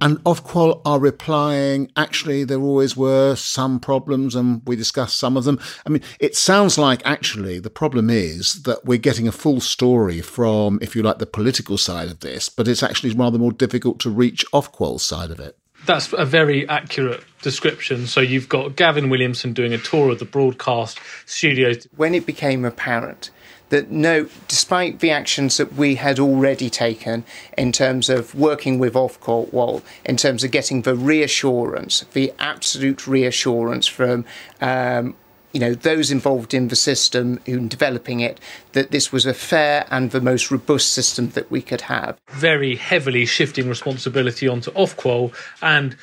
And 0.00 0.18
Ofqual 0.24 0.80
are 0.84 0.98
replying, 0.98 1.90
actually, 1.96 2.44
there 2.44 2.60
always 2.60 2.96
were 2.96 3.34
some 3.36 3.80
problems 3.80 4.34
and 4.34 4.62
we 4.66 4.76
discussed 4.76 5.18
some 5.18 5.36
of 5.36 5.44
them. 5.44 5.58
I 5.86 5.90
mean, 5.90 6.02
it 6.18 6.36
sounds 6.36 6.78
like 6.78 7.00
actually 7.04 7.58
the 7.58 7.70
problem 7.70 8.10
is 8.10 8.62
that 8.62 8.84
we're 8.84 8.98
getting 8.98 9.28
a 9.28 9.32
full 9.32 9.60
story 9.60 10.20
from, 10.20 10.78
if 10.82 10.94
you 10.94 11.02
like, 11.02 11.18
the 11.18 11.26
political 11.26 11.78
side 11.78 12.08
of 12.08 12.20
this, 12.20 12.48
but 12.48 12.68
it's 12.68 12.82
actually 12.82 13.14
rather 13.14 13.38
more 13.38 13.52
difficult 13.52 14.00
to 14.00 14.10
reach 14.10 14.44
Ofqual's 14.52 15.02
side 15.02 15.30
of 15.30 15.40
it. 15.40 15.56
That's 15.86 16.12
a 16.14 16.24
very 16.24 16.66
accurate 16.68 17.22
description. 17.42 18.06
So 18.06 18.20
you've 18.20 18.48
got 18.48 18.76
Gavin 18.76 19.10
Williamson 19.10 19.52
doing 19.52 19.74
a 19.74 19.78
tour 19.78 20.10
of 20.10 20.18
the 20.18 20.24
broadcast 20.24 20.98
studios. 21.26 21.86
When 21.96 22.14
it 22.14 22.24
became 22.24 22.64
apparent 22.64 23.30
that 23.74 23.90
no, 23.90 24.28
despite 24.46 25.00
the 25.00 25.10
actions 25.10 25.56
that 25.56 25.72
we 25.72 25.96
had 25.96 26.20
already 26.20 26.70
taken 26.70 27.24
in 27.58 27.72
terms 27.72 28.08
of 28.08 28.32
working 28.32 28.78
with 28.78 28.94
Ofqual, 28.94 29.82
in 30.04 30.16
terms 30.16 30.44
of 30.44 30.52
getting 30.52 30.82
the 30.82 30.94
reassurance, 30.94 32.04
the 32.12 32.32
absolute 32.38 33.08
reassurance 33.08 33.88
from 33.88 34.24
um, 34.60 35.16
you 35.52 35.58
know 35.58 35.74
those 35.74 36.12
involved 36.12 36.54
in 36.54 36.68
the 36.68 36.76
system 36.76 37.40
in 37.46 37.66
developing 37.66 38.20
it 38.20 38.38
that 38.74 38.92
this 38.92 39.10
was 39.10 39.26
a 39.26 39.34
fair 39.34 39.86
and 39.90 40.12
the 40.12 40.20
most 40.20 40.52
robust 40.52 40.92
system 40.92 41.30
that 41.30 41.50
we 41.50 41.60
could 41.60 41.80
have 41.82 42.16
very 42.30 42.76
heavily 42.76 43.26
shifting 43.26 43.68
responsibility 43.68 44.46
onto 44.46 44.70
Ofqual 44.72 45.32
and 45.62 45.96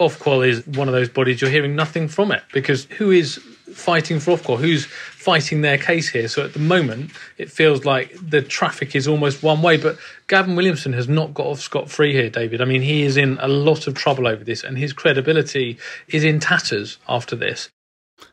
Ofqual 0.00 0.46
is 0.46 0.66
one 0.66 0.88
of 0.88 0.94
those 0.94 1.08
bodies 1.08 1.40
you're 1.40 1.50
hearing 1.50 1.74
nothing 1.74 2.06
from 2.08 2.32
it 2.32 2.42
because 2.52 2.84
who 2.84 3.10
is 3.10 3.40
fighting 3.72 4.20
for 4.20 4.36
Ofqual? 4.36 4.58
Who's 4.58 4.86
fighting 5.28 5.60
their 5.60 5.76
case 5.76 6.08
here? 6.08 6.26
So 6.26 6.42
at 6.42 6.54
the 6.54 6.58
moment, 6.58 7.10
it 7.36 7.50
feels 7.50 7.84
like 7.84 8.16
the 8.18 8.40
traffic 8.40 8.96
is 8.96 9.06
almost 9.06 9.42
one 9.42 9.60
way. 9.60 9.76
But 9.76 9.98
Gavin 10.26 10.56
Williamson 10.56 10.94
has 10.94 11.06
not 11.06 11.34
got 11.34 11.44
off 11.44 11.60
scot 11.60 11.90
free 11.90 12.14
here, 12.14 12.30
David. 12.30 12.62
I 12.62 12.64
mean, 12.64 12.80
he 12.80 13.02
is 13.02 13.18
in 13.18 13.36
a 13.38 13.46
lot 13.46 13.86
of 13.86 13.92
trouble 13.92 14.26
over 14.26 14.42
this, 14.42 14.64
and 14.64 14.78
his 14.78 14.94
credibility 14.94 15.76
is 16.08 16.24
in 16.24 16.40
tatters 16.40 16.96
after 17.10 17.36
this. 17.36 17.68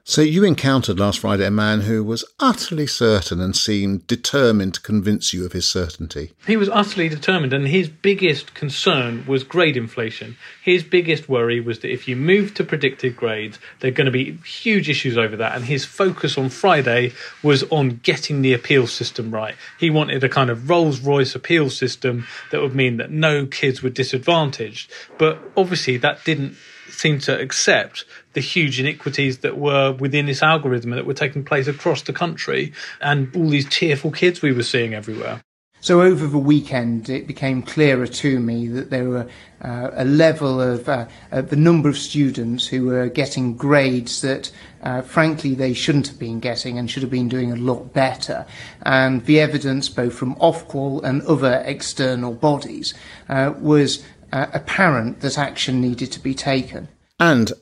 So 0.08 0.22
you 0.22 0.44
encountered 0.44 1.00
last 1.00 1.18
Friday 1.18 1.48
a 1.48 1.52
man 1.52 1.82
who 1.82 2.04
was 2.04 2.24
utterly 2.40 2.86
certain 2.86 3.42
and 3.42 3.56
seemed 3.56 4.06
determined 4.06 4.76
to 4.76 4.82
convince 4.82 5.34
you 5.34 5.46
of 5.48 5.54
his 5.54 5.68
certainty. 5.68 6.32
He 6.46 6.58
was 6.58 6.70
utterly 6.70 7.10
determined, 7.10 7.54
and 7.54 7.68
his 7.68 7.90
biggest 7.90 8.54
concern 8.54 9.26
was 9.26 9.44
grade 9.44 9.76
inflation. 9.76 10.38
His 10.62 10.84
biggest 10.84 11.28
worry 11.28 11.60
was 11.60 11.80
that 11.80 11.92
if 11.92 12.08
you 12.08 12.16
move 12.16 12.54
to 12.54 12.64
predicted 12.64 13.18
grades, 13.18 13.58
there 13.80 13.90
are 13.90 13.96
going 13.96 14.06
to 14.06 14.12
be 14.12 14.38
huge 14.46 14.90
issues 14.90 15.18
over 15.18 15.36
that. 15.38 15.56
And 15.56 15.66
his 15.66 15.86
focus 15.86 16.38
on 16.38 16.50
Friday 16.50 17.14
was 17.42 17.64
on 17.72 18.00
getting 18.04 18.44
the 18.44 18.54
appeal 18.54 18.86
system 18.86 19.32
right. 19.32 19.56
He 19.80 19.90
wanted 19.90 20.24
a 20.24 20.30
kind 20.30 20.52
of 20.52 20.70
Rolls 20.70 21.00
Royce 21.00 21.34
appeal 21.34 21.72
system 21.72 22.28
that 22.52 22.62
would 22.62 22.76
mean 22.76 22.98
that 22.98 23.10
no 23.10 23.48
kids 23.48 23.82
were 23.82 23.90
disadvantaged. 23.90 24.92
But 25.18 25.40
obviously, 25.58 25.98
that 25.98 26.24
didn't 26.26 26.58
seem 26.96 27.20
to 27.20 27.40
accept 27.40 28.06
the 28.34 28.42
huge 28.42 28.80
iniquities 28.80 29.40
that 29.40 29.58
were 29.58 29.94
within 29.94 30.26
this 30.26 30.42
algorithm 30.42 30.92
that 30.92 31.06
were 31.06 31.14
taking 31.14 31.44
place 31.44 31.68
across 31.68 32.02
the 32.04 32.14
country 32.14 32.74
and 33.02 33.34
all 33.36 33.50
these 33.50 33.68
tearful 33.70 34.12
kids 34.12 34.42
we 34.42 34.52
were 34.52 34.64
seeing 34.64 34.94
everywhere. 34.94 35.42
So 35.86 36.02
over 36.02 36.26
the 36.26 36.40
weekend, 36.40 37.10
it 37.10 37.28
became 37.28 37.62
clearer 37.62 38.08
to 38.08 38.40
me 38.40 38.68
that 38.70 38.90
there 38.90 39.08
were 39.08 39.28
uh, 39.62 39.92
a 39.94 40.04
level 40.04 40.60
of 40.60 40.90
uh, 40.90 41.06
uh, 41.32 41.42
the 41.42 41.56
number 41.56 41.88
of 41.88 41.96
students 41.96 42.66
who 42.66 42.88
were 42.88 43.08
getting 43.08 43.56
grades 43.56 44.22
that, 44.22 44.52
uh, 44.82 45.04
frankly, 45.04 45.54
they 45.54 45.74
shouldn't 45.74 46.08
have 46.08 46.18
been 46.18 46.40
getting 46.40 46.80
and 46.80 46.90
should 46.90 47.04
have 47.04 47.12
been 47.12 47.30
doing 47.30 47.52
a 47.52 47.56
lot 47.56 47.94
better. 47.94 48.48
And 48.82 49.26
the 49.26 49.40
evidence, 49.40 49.88
both 49.88 50.16
from 50.16 50.34
Ofqual 50.38 51.04
and 51.04 51.22
other 51.22 51.62
external 51.64 52.34
bodies, 52.34 52.96
uh, 53.30 53.54
was 53.56 54.04
uh, 54.36 54.48
apparent 54.54 55.22
that 55.22 55.38
action 55.38 55.80
needed 55.80 56.12
to 56.12 56.20
be 56.20 56.34
taken. 56.34 56.90
And 57.20 57.54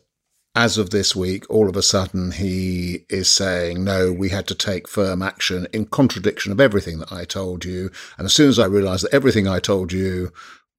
as 0.55 0.77
of 0.77 0.89
this 0.89 1.15
week, 1.15 1.45
all 1.49 1.69
of 1.69 1.75
a 1.75 1.83
sudden 1.83 2.31
he 2.31 3.05
is 3.09 3.31
saying, 3.31 3.83
no, 3.83 4.11
we 4.11 4.29
had 4.29 4.47
to 4.47 4.55
take 4.55 4.87
firm 4.87 5.21
action 5.21 5.67
in 5.71 5.85
contradiction 5.85 6.51
of 6.51 6.59
everything 6.59 6.97
that 6.97 7.11
I 7.11 7.25
told 7.25 7.63
you. 7.63 7.91
And 8.17 8.25
as 8.25 8.33
soon 8.33 8.49
as 8.49 8.57
I 8.57 8.65
realized 8.65 9.03
that 9.03 9.13
everything 9.13 9.47
I 9.47 9.59
told 9.59 9.93
you 9.93 10.33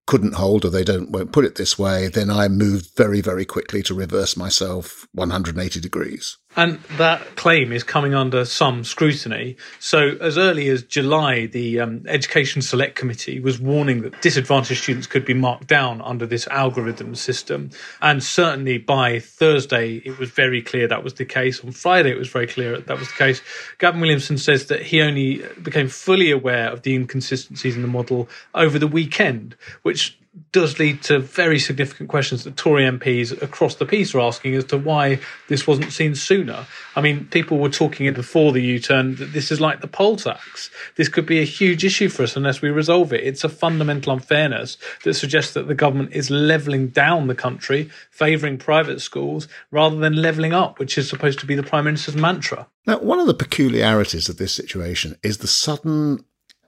couldn't 0.06 0.34
hold 0.34 0.64
or 0.64 0.70
they 0.70 0.84
don't 0.84 1.10
won't 1.10 1.32
put 1.32 1.44
it 1.44 1.54
this 1.54 1.78
way, 1.78 2.08
then 2.08 2.28
I 2.28 2.48
moved 2.48 2.96
very, 2.96 3.20
very 3.20 3.44
quickly 3.44 3.82
to 3.84 3.94
reverse 3.94 4.36
myself 4.36 5.06
180 5.12 5.80
degrees. 5.80 6.36
And 6.56 6.78
that 6.99 7.37
claim 7.37 7.73
is 7.73 7.82
coming 7.82 8.14
under 8.14 8.44
some 8.44 8.84
scrutiny. 8.84 9.56
So, 9.80 10.16
as 10.20 10.38
early 10.38 10.68
as 10.68 10.84
July, 10.84 11.46
the 11.46 11.80
um, 11.80 12.04
Education 12.06 12.62
Select 12.62 12.94
Committee 12.94 13.40
was 13.40 13.61
warning 13.61 14.02
that 14.02 14.20
disadvantaged 14.23 14.82
students 14.82 15.06
could 15.06 15.25
be 15.25 15.34
marked 15.34 15.66
down 15.66 16.00
under 16.00 16.26
this 16.26 16.46
algorithm 16.49 17.16
system. 17.16 17.70
And 18.00 18.23
certainly 18.23 18.78
by 18.78 19.18
Thursday, 19.18 19.96
it 20.04 20.18
was 20.18 20.30
very 20.30 20.62
clear 20.62 20.87
that 20.87 21.02
was 21.02 21.14
the 21.14 21.25
case. 21.25 21.62
On 21.64 21.73
Friday, 21.73 22.11
it 22.11 22.18
was 22.18 22.28
very 22.28 22.46
clear 22.46 22.78
that 22.78 22.99
was 22.99 23.08
the 23.08 23.14
case. 23.14 23.42
Gavin 23.78 24.00
Williamson 24.00 24.38
says 24.38 24.66
that 24.66 24.82
he 24.82 25.00
only 25.00 25.44
became 25.62 25.88
fully 25.88 26.30
aware 26.30 26.70
of 26.70 26.82
the 26.82 26.94
inconsistencies 26.94 27.75
in 27.75 27.82
the 27.82 27.88
model 27.88 28.28
over 28.54 28.78
the 28.78 28.87
weekend, 28.87 29.56
which 29.82 30.18
does 30.50 30.78
lead 30.78 31.02
to 31.02 31.18
very 31.18 31.58
significant 31.58 32.08
questions 32.08 32.44
that 32.44 32.56
Tory 32.56 32.82
MPs 32.82 33.40
across 33.42 33.76
the 33.76 33.86
piece 33.86 34.14
are 34.14 34.20
asking 34.20 34.54
as 34.54 34.64
to 34.66 34.78
why 34.78 35.20
this 35.48 35.66
wasn't 35.66 35.92
seen 35.92 36.14
sooner. 36.14 36.66
I 36.96 37.00
mean, 37.00 37.26
people 37.26 37.58
were 37.58 37.68
talking 37.68 38.12
before 38.12 38.52
the 38.52 38.60
U 38.60 38.80
turn 38.80 39.16
that 39.16 39.32
this 39.32 39.52
is 39.52 39.60
like 39.60 39.80
the 39.80 39.86
poll 39.86 40.16
tax. 40.16 40.70
This 40.96 41.08
could 41.08 41.26
be 41.26 41.40
a 41.40 41.44
huge 41.44 41.84
issue 41.84 42.08
for 42.08 42.24
us 42.24 42.36
unless 42.36 42.60
we 42.60 42.70
resolve 42.70 43.12
it. 43.12 43.24
It's 43.24 43.44
a 43.44 43.48
fundamental 43.48 44.12
unfairness 44.12 44.76
that 45.04 45.14
suggests 45.14 45.54
that 45.54 45.68
the 45.68 45.74
government 45.74 46.12
is 46.12 46.30
levelling 46.30 46.88
down 46.88 47.26
the 47.28 47.34
country, 47.34 47.90
favouring 48.10 48.58
private 48.58 49.00
schools, 49.00 49.46
rather 49.70 49.96
than 49.96 50.20
levelling 50.20 50.52
up, 50.52 50.78
which 50.78 50.98
is 50.98 51.08
supposed 51.08 51.38
to 51.40 51.46
be 51.46 51.54
the 51.54 51.62
Prime 51.62 51.84
Minister's 51.84 52.16
mantra. 52.16 52.66
Now, 52.86 52.98
one 52.98 53.20
of 53.20 53.26
the 53.26 53.34
peculiarities 53.34 54.28
of 54.28 54.36
this 54.36 54.52
situation 54.52 55.16
is 55.22 55.38
the 55.38 55.46
sudden 55.46 56.24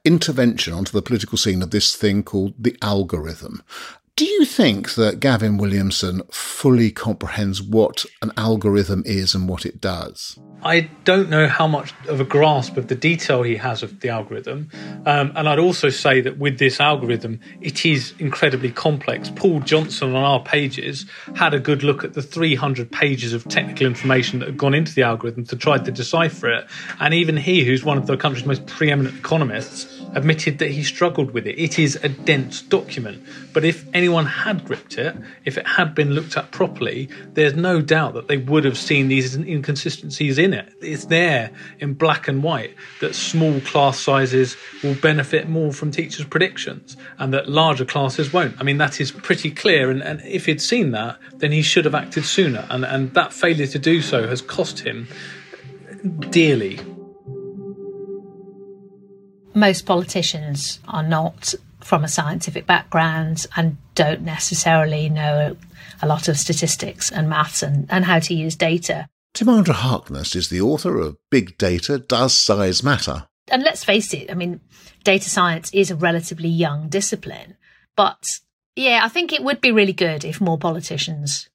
intervention 0.07 0.73
onto 0.73 0.93
the 0.93 1.03
political 1.03 1.37
scene 1.37 1.63
of 1.63 1.73
this 1.73 1.95
thing 1.95 2.23
called 2.23 2.55
the 2.59 2.77
algorithm. 2.81 3.63
Do 4.17 4.25
you 4.25 4.47
think 4.47 4.95
that 4.95 5.21
Gavin 5.21 5.59
Williamson 5.59 6.23
fully 6.31 6.91
comprehends 6.91 7.61
what 7.61 8.07
an 8.23 8.33
algorithm 8.39 9.03
is 9.05 9.35
and 9.35 9.47
what 9.47 9.67
it 9.67 9.79
does? 9.79 10.39
I 10.63 10.89
don't 11.05 11.29
know 11.29 11.47
how 11.49 11.67
much 11.67 11.93
of 12.09 12.19
a 12.19 12.25
grasp 12.25 12.79
of 12.79 12.89
the 12.89 12.95
detail 12.95 13.43
he 13.43 13.57
has 13.57 13.83
of 13.83 14.01
the 14.01 14.09
algorithm. 14.09 14.71
Um, 15.05 15.33
and 15.37 15.47
I'd 15.47 15.59
also 15.59 15.91
say 15.91 16.23
that 16.23 16.39
with 16.39 16.59
this 16.59 16.81
algorithm, 16.81 17.41
it 17.61 17.85
is 17.85 18.15
incredibly 18.19 18.71
complex. 18.71 19.31
Paul 19.37 19.61
Johnson 19.61 20.17
on 20.17 20.25
our 20.25 20.43
pages 20.43 21.05
had 21.35 21.53
a 21.53 21.61
good 21.61 21.83
look 21.83 22.03
at 22.03 22.15
the 22.15 22.23
300 22.23 22.91
pages 22.91 23.35
of 23.35 23.47
technical 23.49 23.87
information 23.87 24.39
that 24.39 24.47
had 24.47 24.57
gone 24.57 24.73
into 24.73 24.95
the 24.95 25.03
algorithm 25.03 25.45
to 25.45 25.57
try 25.57 25.77
to 25.77 25.91
decipher 25.93 26.51
it. 26.51 26.67
And 27.01 27.13
even 27.13 27.37
he, 27.37 27.67
who's 27.67 27.85
one 27.85 27.99
of 27.99 28.07
the 28.07 28.17
country's 28.17 28.47
most 28.47 28.67
preeminent 28.67 29.19
economists, 29.19 29.96
admitted 30.15 30.59
that 30.59 30.71
he 30.71 30.83
struggled 30.83 31.33
with 31.33 31.47
it. 31.47 31.59
It 31.59 31.79
is 31.79 31.97
a 32.03 32.09
dense 32.09 32.63
document, 32.63 33.23
but 33.53 33.65
if 33.65 33.87
anyone 33.95 34.27
had 34.27 34.65
gripped 34.65 34.99
it, 34.99 35.17
if 35.45 35.59
it 35.59 35.67
had 35.67 35.95
been 35.95 36.13
looked 36.13 36.37
at 36.37 36.51
properly, 36.51 37.09
there's 37.35 37.55
no 37.55 37.81
doubt 37.81 38.15
that 38.15 38.29
they 38.29 38.37
would 38.37 38.65
have 38.65 38.79
seen 38.79 39.09
these 39.09 39.37
inconsistencies 39.37 40.39
in 40.39 40.53
it. 40.53 40.73
It's 40.81 41.07
there 41.07 41.51
in 41.79 41.95
black 41.95 42.29
and 42.29 42.43
white 42.43 42.75
that 43.01 43.15
small 43.15 43.61
class 43.61 43.99
sizes 43.99 44.57
will 44.83 44.95
benefit 44.95 45.49
more 45.49 45.73
from 45.73 45.91
teachers' 45.91 46.27
predictions 46.27 46.97
and 47.19 47.33
that 47.35 47.49
larger 47.49 47.85
classes 47.85 48.33
won't. 48.33 48.59
I 48.61 48.65
mean, 48.65 48.79
that 48.79 49.01
is 49.01 49.11
pretty 49.13 49.51
clear, 49.51 49.91
and, 49.91 50.03
and 50.03 50.21
if 50.23 50.47
he'd 50.47 50.63
seen 50.63 50.93
that, 50.93 51.19
then 51.37 51.53
he 51.53 51.63
should 51.63 51.85
have 51.85 51.95
acted 51.95 52.25
sooner, 52.25 52.67
and, 52.71 52.85
and 52.85 53.13
that 53.15 53.33
failure 53.33 53.67
to 53.67 53.79
do 53.79 54.03
so 54.03 54.27
has 54.27 54.41
cost 54.41 54.81
him 54.81 55.09
dearly 56.31 56.79
most 59.57 59.87
politicians 59.87 60.81
are 60.87 61.03
not 61.03 61.55
from 61.81 62.05
a 62.05 62.09
scientific 62.09 62.67
background 62.67 63.47
and 63.57 63.79
don't 63.95 64.21
necessarily 64.21 65.09
know 65.09 65.57
a 66.03 66.07
lot 66.07 66.29
of 66.29 66.39
statistics 66.39 67.11
and 67.11 67.29
maths 67.29 67.63
and, 67.63 67.87
and 67.91 68.05
how 68.05 68.19
to 68.19 68.35
use 68.35 68.55
data. 68.55 69.09
Timandra 69.35 69.73
Harkness 69.73 70.37
is 70.37 70.51
the 70.51 70.61
author 70.61 70.99
of 70.99 71.17
Big 71.31 71.57
Data 71.57 71.99
Does 71.99 72.35
Size 72.35 72.83
Matter? 72.83 73.27
And 73.51 73.63
let's 73.63 73.85
face 73.85 74.13
it, 74.13 74.31
I 74.31 74.35
mean, 74.35 74.61
data 75.05 75.31
science 75.31 75.71
is 75.73 75.91
a 75.91 75.97
relatively 75.97 76.49
young 76.49 76.89
discipline. 76.89 77.57
But 77.97 78.23
yeah, 78.75 79.01
I 79.05 79.09
think 79.09 79.33
it 79.33 79.43
would 79.43 79.63
be 79.63 79.73
really 79.73 79.93
good 79.95 80.25
if 80.25 80.41
more 80.41 80.59
politicians 80.59 81.49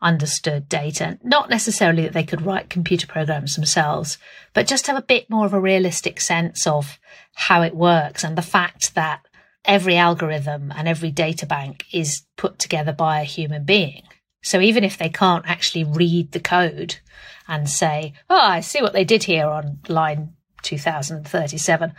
understood 0.00 0.68
data. 0.68 1.18
Not 1.22 1.50
necessarily 1.50 2.02
that 2.02 2.12
they 2.12 2.24
could 2.24 2.42
write 2.42 2.70
computer 2.70 3.06
programs 3.06 3.56
themselves, 3.56 4.18
but 4.54 4.66
just 4.66 4.86
have 4.86 4.96
a 4.96 5.02
bit 5.02 5.28
more 5.28 5.46
of 5.46 5.52
a 5.52 5.60
realistic 5.60 6.20
sense 6.20 6.66
of 6.66 6.98
how 7.34 7.62
it 7.62 7.74
works 7.74 8.24
and 8.24 8.36
the 8.36 8.42
fact 8.42 8.94
that 8.94 9.26
every 9.64 9.96
algorithm 9.96 10.72
and 10.76 10.88
every 10.88 11.10
data 11.10 11.46
bank 11.46 11.84
is 11.92 12.22
put 12.36 12.58
together 12.58 12.92
by 12.92 13.20
a 13.20 13.24
human 13.24 13.64
being. 13.64 14.02
So 14.42 14.60
even 14.60 14.84
if 14.84 14.96
they 14.96 15.08
can't 15.08 15.46
actually 15.46 15.84
read 15.84 16.32
the 16.32 16.40
code 16.40 16.96
and 17.48 17.68
say, 17.68 18.14
oh, 18.30 18.40
I 18.40 18.60
see 18.60 18.80
what 18.80 18.92
they 18.92 19.04
did 19.04 19.24
here 19.24 19.46
on 19.46 19.80
line 19.88 20.34
2037, 20.62 21.92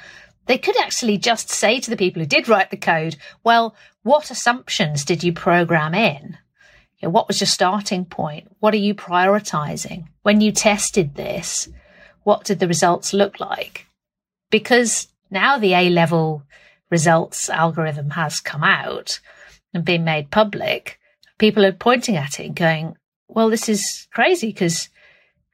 they 0.46 0.58
could 0.58 0.80
actually 0.80 1.18
just 1.18 1.50
say 1.50 1.80
to 1.80 1.90
the 1.90 1.98
people 1.98 2.22
who 2.22 2.26
did 2.26 2.48
write 2.48 2.72
the 2.72 2.78
code, 2.78 3.18
well, 3.44 3.76
what 4.04 4.32
assumptions 4.32 5.06
did 5.06 5.24
you 5.24 5.34
program 5.34 5.94
in? 5.94 6.38
You 7.00 7.08
know, 7.08 7.12
what 7.12 7.28
was 7.28 7.40
your 7.40 7.48
starting 7.48 8.06
point? 8.06 8.48
What 8.60 8.74
are 8.74 8.78
you 8.78 8.94
prioritizing? 8.94 10.08
When 10.24 10.42
you 10.42 10.52
tested 10.52 11.16
this, 11.16 11.70
what 12.24 12.44
did 12.44 12.60
the 12.60 12.68
results 12.68 13.14
look 13.14 13.40
like? 13.40 13.88
Because 14.52 15.08
now 15.32 15.58
the 15.58 15.74
A 15.74 15.90
level 15.90 16.44
results 16.90 17.50
algorithm 17.50 18.12
has 18.12 18.40
come 18.40 18.64
out 18.64 19.20
and 19.74 19.86
been 19.86 20.04
made 20.04 20.32
public, 20.32 21.00
people 21.38 21.66
are 21.66 21.72
pointing 21.72 22.18
at 22.18 22.40
it 22.40 22.48
and 22.48 22.56
going, 22.56 22.96
well, 23.28 23.50
this 23.50 23.70
is 23.70 24.08
crazy 24.12 24.48
because 24.48 24.90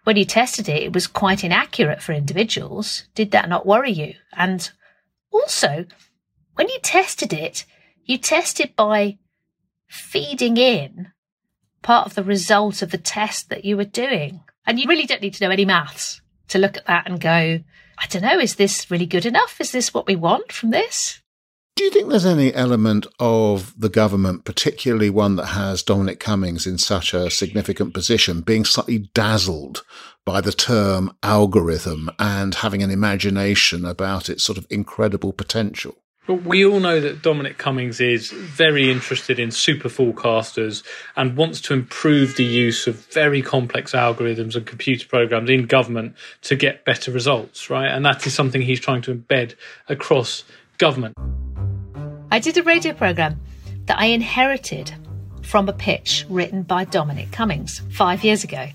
when 0.05 0.15
you 0.15 0.25
tested 0.25 0.69
it, 0.69 0.83
it 0.83 0.93
was 0.93 1.07
quite 1.07 1.43
inaccurate 1.43 2.01
for 2.01 2.13
individuals. 2.13 3.07
Did 3.15 3.31
that 3.31 3.49
not 3.49 3.65
worry 3.65 3.91
you? 3.91 4.13
And 4.33 4.69
also, 5.31 5.85
when 6.53 6.69
you 6.69 6.79
tested 6.81 7.33
it, 7.33 7.65
you 8.03 8.17
tested 8.17 8.75
by 8.75 9.17
feeding 9.87 10.57
in 10.57 11.11
part 11.85 12.07
of 12.07 12.15
the 12.15 12.23
result 12.23 12.81
of 12.81 12.89
the 12.89 12.97
test 12.97 13.49
that 13.49 13.63
you 13.63 13.77
were 13.77 13.85
doing. 13.85 14.41
And 14.65 14.79
you 14.79 14.89
really 14.89 15.05
don't 15.05 15.21
need 15.21 15.35
to 15.35 15.43
know 15.45 15.51
any 15.51 15.65
maths 15.65 16.19
to 16.47 16.57
look 16.57 16.77
at 16.77 16.87
that 16.87 17.07
and 17.07 17.21
go, 17.21 17.29
I 17.29 18.07
don't 18.09 18.23
know, 18.23 18.39
is 18.39 18.55
this 18.55 18.89
really 18.89 19.05
good 19.05 19.25
enough? 19.25 19.61
Is 19.61 19.71
this 19.71 19.93
what 19.93 20.07
we 20.07 20.15
want 20.15 20.51
from 20.51 20.71
this? 20.71 21.21
Do 21.75 21.83
you 21.83 21.91
think 21.91 22.09
there's 22.09 22.25
any 22.25 22.51
element 22.55 23.05
of 23.19 23.79
the 23.79 23.89
government, 23.89 24.45
particularly 24.45 25.11
one 25.11 25.35
that 25.35 25.47
has 25.47 25.83
Dominic 25.83 26.19
Cummings 26.19 26.65
in 26.65 26.79
such 26.79 27.13
a 27.13 27.29
significant 27.29 27.93
position, 27.93 28.41
being 28.41 28.65
slightly 28.65 29.09
dazzled 29.13 29.83
by 30.25 30.41
the 30.41 30.53
term 30.53 31.15
algorithm 31.21 32.09
and 32.17 32.55
having 32.55 32.81
an 32.81 32.89
imagination 32.89 33.85
about 33.85 34.27
its 34.27 34.43
sort 34.43 34.57
of 34.57 34.65
incredible 34.71 35.33
potential? 35.33 35.95
But 36.27 36.43
we 36.43 36.65
all 36.65 36.79
know 36.79 36.99
that 36.99 37.21
Dominic 37.21 37.59
Cummings 37.59 38.01
is 38.01 38.31
very 38.31 38.89
interested 38.89 39.37
in 39.37 39.51
super 39.51 39.89
forecasters 39.89 40.83
and 41.15 41.37
wants 41.37 41.61
to 41.61 41.73
improve 41.73 42.35
the 42.35 42.43
use 42.43 42.87
of 42.87 42.95
very 43.13 43.43
complex 43.43 43.91
algorithms 43.91 44.55
and 44.55 44.65
computer 44.65 45.07
programs 45.07 45.51
in 45.51 45.67
government 45.67 46.15
to 46.43 46.55
get 46.55 46.83
better 46.83 47.11
results, 47.11 47.69
right? 47.69 47.89
And 47.89 48.03
that 48.05 48.25
is 48.25 48.33
something 48.33 48.63
he's 48.63 48.79
trying 48.79 49.03
to 49.03 49.13
embed 49.13 49.53
across 49.87 50.43
government. 50.79 51.13
I 52.31 52.39
did 52.39 52.57
a 52.57 52.63
radio 52.63 52.93
programme 52.93 53.39
that 53.85 53.99
I 53.99 54.05
inherited 54.05 54.93
from 55.43 55.69
a 55.69 55.73
pitch 55.73 56.25
written 56.27 56.63
by 56.63 56.85
Dominic 56.85 57.31
Cummings 57.31 57.83
five 57.91 58.23
years 58.23 58.43
ago. 58.43 58.67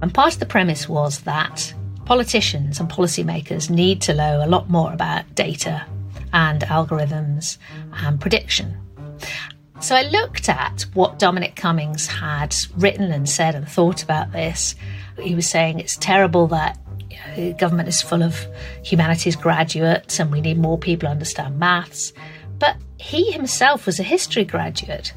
And 0.00 0.12
part 0.12 0.32
of 0.32 0.40
the 0.40 0.46
premise 0.46 0.88
was 0.88 1.20
that 1.20 1.74
politicians 2.06 2.80
and 2.80 2.90
policymakers 2.90 3.68
need 3.68 4.00
to 4.02 4.14
know 4.14 4.42
a 4.42 4.48
lot 4.48 4.70
more 4.70 4.90
about 4.92 5.34
data 5.34 5.86
and 6.32 6.62
algorithms 6.62 7.58
and 7.92 8.20
prediction. 8.20 8.76
So 9.80 9.96
I 9.96 10.02
looked 10.02 10.48
at 10.48 10.86
what 10.94 11.18
Dominic 11.18 11.56
Cummings 11.56 12.06
had 12.06 12.54
written 12.76 13.10
and 13.10 13.28
said 13.28 13.54
and 13.54 13.68
thought 13.68 14.02
about 14.02 14.30
this. 14.30 14.76
He 15.20 15.34
was 15.34 15.48
saying 15.48 15.80
it's 15.80 15.96
terrible 15.96 16.46
that 16.48 16.78
you 17.10 17.16
know, 17.26 17.52
government 17.54 17.88
is 17.88 18.00
full 18.00 18.22
of 18.22 18.46
humanities 18.84 19.34
graduates 19.34 20.20
and 20.20 20.30
we 20.30 20.40
need 20.40 20.58
more 20.58 20.78
people 20.78 21.08
who 21.08 21.12
understand 21.12 21.58
maths. 21.58 22.12
But 22.58 22.76
he 22.98 23.32
himself 23.32 23.86
was 23.86 23.98
a 23.98 24.04
history 24.04 24.44
graduate. 24.44 25.12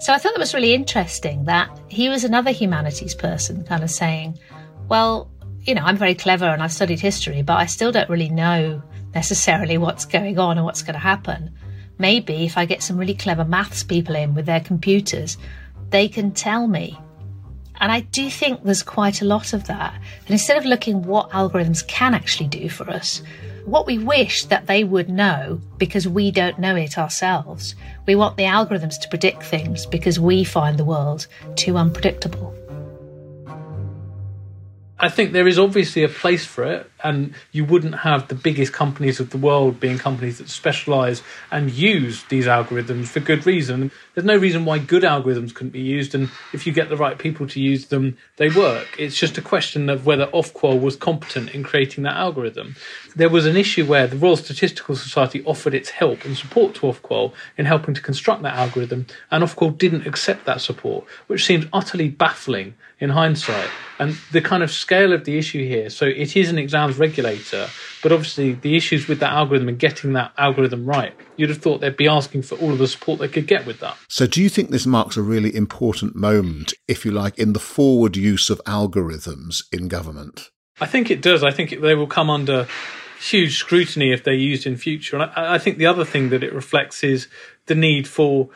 So 0.00 0.12
I 0.12 0.18
thought 0.18 0.34
that 0.34 0.38
was 0.38 0.54
really 0.54 0.74
interesting 0.74 1.44
that 1.44 1.70
he 1.88 2.08
was 2.08 2.24
another 2.24 2.50
humanities 2.50 3.14
person, 3.14 3.64
kind 3.64 3.82
of 3.82 3.90
saying, 3.90 4.38
well, 4.88 5.30
you 5.62 5.74
know, 5.74 5.82
I'm 5.82 5.96
very 5.96 6.14
clever 6.14 6.44
and 6.44 6.62
I've 6.62 6.72
studied 6.72 7.00
history, 7.00 7.42
but 7.42 7.56
I 7.56 7.66
still 7.66 7.90
don't 7.90 8.08
really 8.08 8.28
know 8.28 8.82
necessarily 9.18 9.76
what's 9.78 10.04
going 10.04 10.38
on 10.38 10.58
and 10.58 10.64
what's 10.64 10.82
going 10.82 10.94
to 10.94 11.00
happen. 11.00 11.50
Maybe 11.98 12.44
if 12.44 12.56
I 12.56 12.66
get 12.66 12.84
some 12.84 12.96
really 12.96 13.16
clever 13.16 13.44
maths 13.44 13.82
people 13.82 14.14
in 14.14 14.32
with 14.32 14.46
their 14.46 14.60
computers, 14.60 15.36
they 15.90 16.06
can 16.06 16.30
tell 16.30 16.68
me. 16.68 16.96
And 17.80 17.90
I 17.90 18.00
do 18.00 18.30
think 18.30 18.62
there's 18.62 18.84
quite 18.84 19.20
a 19.20 19.24
lot 19.24 19.52
of 19.54 19.66
that. 19.66 19.92
And 20.20 20.30
instead 20.30 20.56
of 20.56 20.64
looking 20.64 21.02
what 21.02 21.30
algorithms 21.30 21.84
can 21.88 22.14
actually 22.14 22.48
do 22.48 22.68
for 22.68 22.88
us, 22.88 23.22
what 23.64 23.86
we 23.86 23.98
wish 23.98 24.44
that 24.44 24.68
they 24.68 24.84
would 24.84 25.08
know 25.08 25.60
because 25.78 26.06
we 26.06 26.30
don't 26.30 26.60
know 26.60 26.76
it 26.76 26.96
ourselves. 26.96 27.74
We 28.06 28.14
want 28.14 28.36
the 28.36 28.44
algorithms 28.44 29.00
to 29.00 29.08
predict 29.08 29.42
things 29.42 29.84
because 29.84 30.20
we 30.20 30.44
find 30.44 30.78
the 30.78 30.84
world 30.84 31.26
too 31.56 31.76
unpredictable. 31.76 32.54
I 35.00 35.08
think 35.08 35.32
there 35.32 35.48
is 35.48 35.58
obviously 35.58 36.02
a 36.04 36.08
place 36.08 36.44
for 36.44 36.64
it, 36.64 36.90
and 37.02 37.34
you 37.52 37.64
wouldn't 37.64 37.96
have 37.96 38.28
the 38.28 38.34
biggest 38.34 38.72
companies 38.72 39.20
of 39.20 39.30
the 39.30 39.38
world 39.38 39.80
being 39.80 39.98
companies 39.98 40.38
that 40.38 40.48
specialize 40.48 41.22
and 41.50 41.70
use 41.70 42.24
these 42.24 42.46
algorithms 42.46 43.06
for 43.06 43.20
good 43.20 43.46
reason. 43.46 43.90
There's 44.14 44.24
no 44.24 44.36
reason 44.36 44.64
why 44.64 44.78
good 44.78 45.02
algorithms 45.02 45.54
couldn't 45.54 45.70
be 45.70 45.80
used, 45.80 46.14
and 46.14 46.28
if 46.52 46.66
you 46.66 46.72
get 46.72 46.88
the 46.88 46.96
right 46.96 47.18
people 47.18 47.46
to 47.48 47.60
use 47.60 47.86
them, 47.86 48.18
they 48.36 48.48
work. 48.48 48.88
It's 48.98 49.16
just 49.16 49.38
a 49.38 49.42
question 49.42 49.88
of 49.88 50.06
whether 50.06 50.26
Ofqual 50.26 50.80
was 50.80 50.96
competent 50.96 51.50
in 51.50 51.62
creating 51.62 52.04
that 52.04 52.16
algorithm. 52.16 52.76
There 53.14 53.28
was 53.28 53.46
an 53.46 53.56
issue 53.56 53.86
where 53.86 54.06
the 54.06 54.16
Royal 54.16 54.36
Statistical 54.36 54.96
Society 54.96 55.44
offered 55.44 55.74
its 55.74 55.90
help 55.90 56.24
and 56.24 56.36
support 56.36 56.74
to 56.76 56.82
Ofqual 56.82 57.32
in 57.56 57.66
helping 57.66 57.94
to 57.94 58.00
construct 58.00 58.42
that 58.42 58.54
algorithm, 58.54 59.06
and 59.30 59.44
Ofqual 59.44 59.76
didn't 59.78 60.06
accept 60.06 60.44
that 60.46 60.60
support, 60.60 61.04
which 61.26 61.44
seems 61.44 61.66
utterly 61.72 62.08
baffling 62.08 62.74
in 63.00 63.10
hindsight. 63.10 63.68
And 63.98 64.16
the 64.32 64.40
kind 64.40 64.62
of 64.62 64.70
scale 64.70 65.12
of 65.12 65.24
the 65.24 65.38
issue 65.38 65.66
here, 65.66 65.90
so 65.90 66.06
it 66.06 66.36
is 66.36 66.50
an 66.50 66.58
regulator, 66.96 67.68
but 68.02 68.12
obviously 68.12 68.52
the 68.52 68.76
issues 68.76 69.08
with 69.08 69.20
that 69.20 69.32
algorithm 69.32 69.68
and 69.68 69.78
getting 69.78 70.12
that 70.14 70.32
algorithm 70.38 70.86
right, 70.86 71.14
you'd 71.36 71.50
have 71.50 71.58
thought 71.58 71.80
they'd 71.80 71.96
be 71.96 72.08
asking 72.08 72.42
for 72.42 72.56
all 72.56 72.72
of 72.72 72.78
the 72.78 72.86
support 72.86 73.18
they 73.18 73.28
could 73.28 73.46
get 73.46 73.66
with 73.66 73.80
that. 73.80 73.96
So, 74.08 74.26
do 74.26 74.42
you 74.42 74.48
think 74.48 74.70
this 74.70 74.86
marks 74.86 75.16
a 75.16 75.22
really 75.22 75.54
important 75.54 76.16
moment, 76.16 76.74
if 76.86 77.04
you 77.04 77.10
like, 77.10 77.38
in 77.38 77.52
the 77.52 77.60
forward 77.60 78.16
use 78.16 78.50
of 78.50 78.62
algorithms 78.64 79.62
in 79.72 79.88
government? 79.88 80.50
I 80.80 80.86
think 80.86 81.10
it 81.10 81.20
does. 81.20 81.42
I 81.42 81.50
think 81.50 81.72
it, 81.72 81.82
they 81.82 81.94
will 81.94 82.06
come 82.06 82.30
under 82.30 82.66
huge 83.20 83.58
scrutiny 83.58 84.12
if 84.12 84.22
they're 84.22 84.34
used 84.34 84.66
in 84.66 84.76
future. 84.76 85.16
And 85.16 85.30
I, 85.34 85.54
I 85.54 85.58
think 85.58 85.78
the 85.78 85.86
other 85.86 86.04
thing 86.04 86.30
that 86.30 86.44
it 86.44 86.52
reflects 86.52 87.02
is 87.02 87.28
the 87.66 87.74
need 87.74 88.06
for 88.06 88.48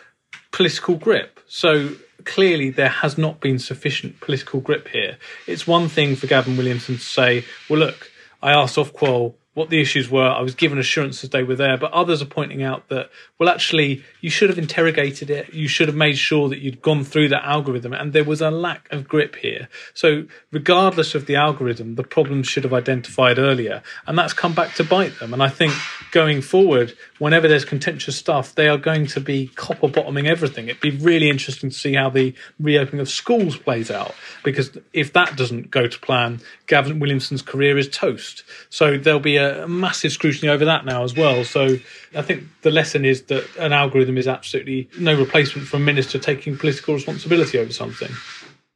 political 0.52 0.94
grip. 0.94 1.40
So 1.46 1.90
clearly 2.24 2.70
there 2.70 2.88
has 2.88 3.18
not 3.18 3.40
been 3.40 3.58
sufficient 3.58 4.20
political 4.20 4.60
grip 4.60 4.88
here. 4.88 5.18
It's 5.46 5.66
one 5.66 5.88
thing 5.88 6.16
for 6.16 6.26
Gavin 6.26 6.56
Williamson 6.56 6.96
to 6.96 7.00
say, 7.00 7.44
well, 7.68 7.80
look, 7.80 8.10
I 8.42 8.52
asked 8.52 8.76
Ofqual 8.76 9.36
what 9.54 9.68
the 9.68 9.80
issues 9.80 10.10
were. 10.10 10.28
I 10.28 10.40
was 10.40 10.54
given 10.54 10.78
assurances 10.78 11.28
they 11.28 11.42
were 11.42 11.54
there, 11.54 11.76
but 11.76 11.92
others 11.92 12.22
are 12.22 12.26
pointing 12.26 12.62
out 12.62 12.88
that, 12.88 13.10
well, 13.38 13.50
actually, 13.50 14.02
you 14.22 14.30
should 14.30 14.48
have 14.48 14.58
interrogated 14.58 15.28
it. 15.28 15.52
You 15.52 15.68
should 15.68 15.88
have 15.88 15.96
made 15.96 16.16
sure 16.16 16.48
that 16.48 16.60
you'd 16.60 16.80
gone 16.80 17.04
through 17.04 17.28
that 17.28 17.44
algorithm, 17.44 17.92
and 17.92 18.14
there 18.14 18.24
was 18.24 18.40
a 18.40 18.50
lack 18.50 18.90
of 18.90 19.06
grip 19.06 19.36
here. 19.36 19.68
So, 19.92 20.24
regardless 20.50 21.14
of 21.14 21.26
the 21.26 21.36
algorithm, 21.36 21.96
the 21.96 22.02
problems 22.02 22.48
should 22.48 22.64
have 22.64 22.72
identified 22.72 23.38
earlier, 23.38 23.82
and 24.06 24.16
that's 24.16 24.32
come 24.32 24.54
back 24.54 24.74
to 24.76 24.84
bite 24.84 25.18
them. 25.18 25.34
And 25.34 25.42
I 25.42 25.48
think 25.48 25.74
going 26.12 26.40
forward, 26.40 26.96
whenever 27.18 27.46
there's 27.46 27.66
contentious 27.66 28.16
stuff, 28.16 28.54
they 28.54 28.68
are 28.68 28.78
going 28.78 29.06
to 29.08 29.20
be 29.20 29.48
copper 29.48 29.88
bottoming 29.88 30.26
everything. 30.26 30.68
It'd 30.68 30.80
be 30.80 30.90
really 30.90 31.28
interesting 31.28 31.68
to 31.68 31.76
see 31.76 31.94
how 31.94 32.08
the 32.08 32.34
reopening 32.58 33.00
of 33.00 33.08
schools 33.10 33.58
plays 33.58 33.90
out, 33.90 34.14
because 34.44 34.70
if 34.94 35.12
that 35.12 35.36
doesn't 35.36 35.70
go 35.70 35.86
to 35.86 36.00
plan, 36.00 36.40
Gavin 36.66 37.00
Williamson's 37.00 37.42
career 37.42 37.76
is 37.76 37.88
toast. 37.90 38.44
So 38.70 38.96
there'll 38.96 39.20
be 39.20 39.36
a 39.36 39.41
massive 39.68 40.12
scrutiny 40.12 40.48
over 40.48 40.64
that 40.64 40.84
now 40.84 41.04
as 41.04 41.14
well. 41.16 41.44
So 41.44 41.78
I 42.14 42.22
think 42.22 42.44
the 42.62 42.70
lesson 42.70 43.04
is 43.04 43.22
that 43.24 43.44
an 43.56 43.72
algorithm 43.72 44.18
is 44.18 44.28
absolutely 44.28 44.88
no 44.98 45.18
replacement 45.18 45.68
for 45.68 45.76
a 45.76 45.80
minister 45.80 46.18
taking 46.18 46.56
political 46.56 46.94
responsibility 46.94 47.58
over 47.58 47.72
something. 47.72 48.10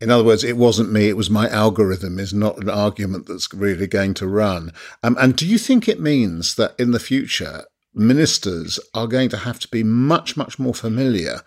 In 0.01 0.11
other 0.11 0.25
words, 0.25 0.45
it 0.45 0.59
wasn't 0.59 0.93
me, 0.93 1.09
it 1.09 1.17
was 1.17 1.31
my 1.31 1.49
algorithm, 1.49 2.19
is 2.19 2.35
not 2.35 2.59
an 2.59 2.69
argument 2.69 3.27
that's 3.27 3.53
really 3.55 3.87
going 3.87 4.13
to 4.15 4.27
run. 4.27 4.73
Um, 5.03 5.17
and 5.19 5.35
do 5.35 5.47
you 5.47 5.57
think 5.57 5.89
it 5.89 6.01
means 6.01 6.57
that 6.57 6.75
in 6.79 6.91
the 6.91 7.01
future, 7.01 7.65
ministers 7.95 8.79
are 8.93 9.07
going 9.07 9.31
to 9.31 9.39
have 9.39 9.59
to 9.61 9.69
be 9.69 9.83
much, 9.83 10.37
much 10.37 10.59
more 10.59 10.75
familiar 10.75 11.41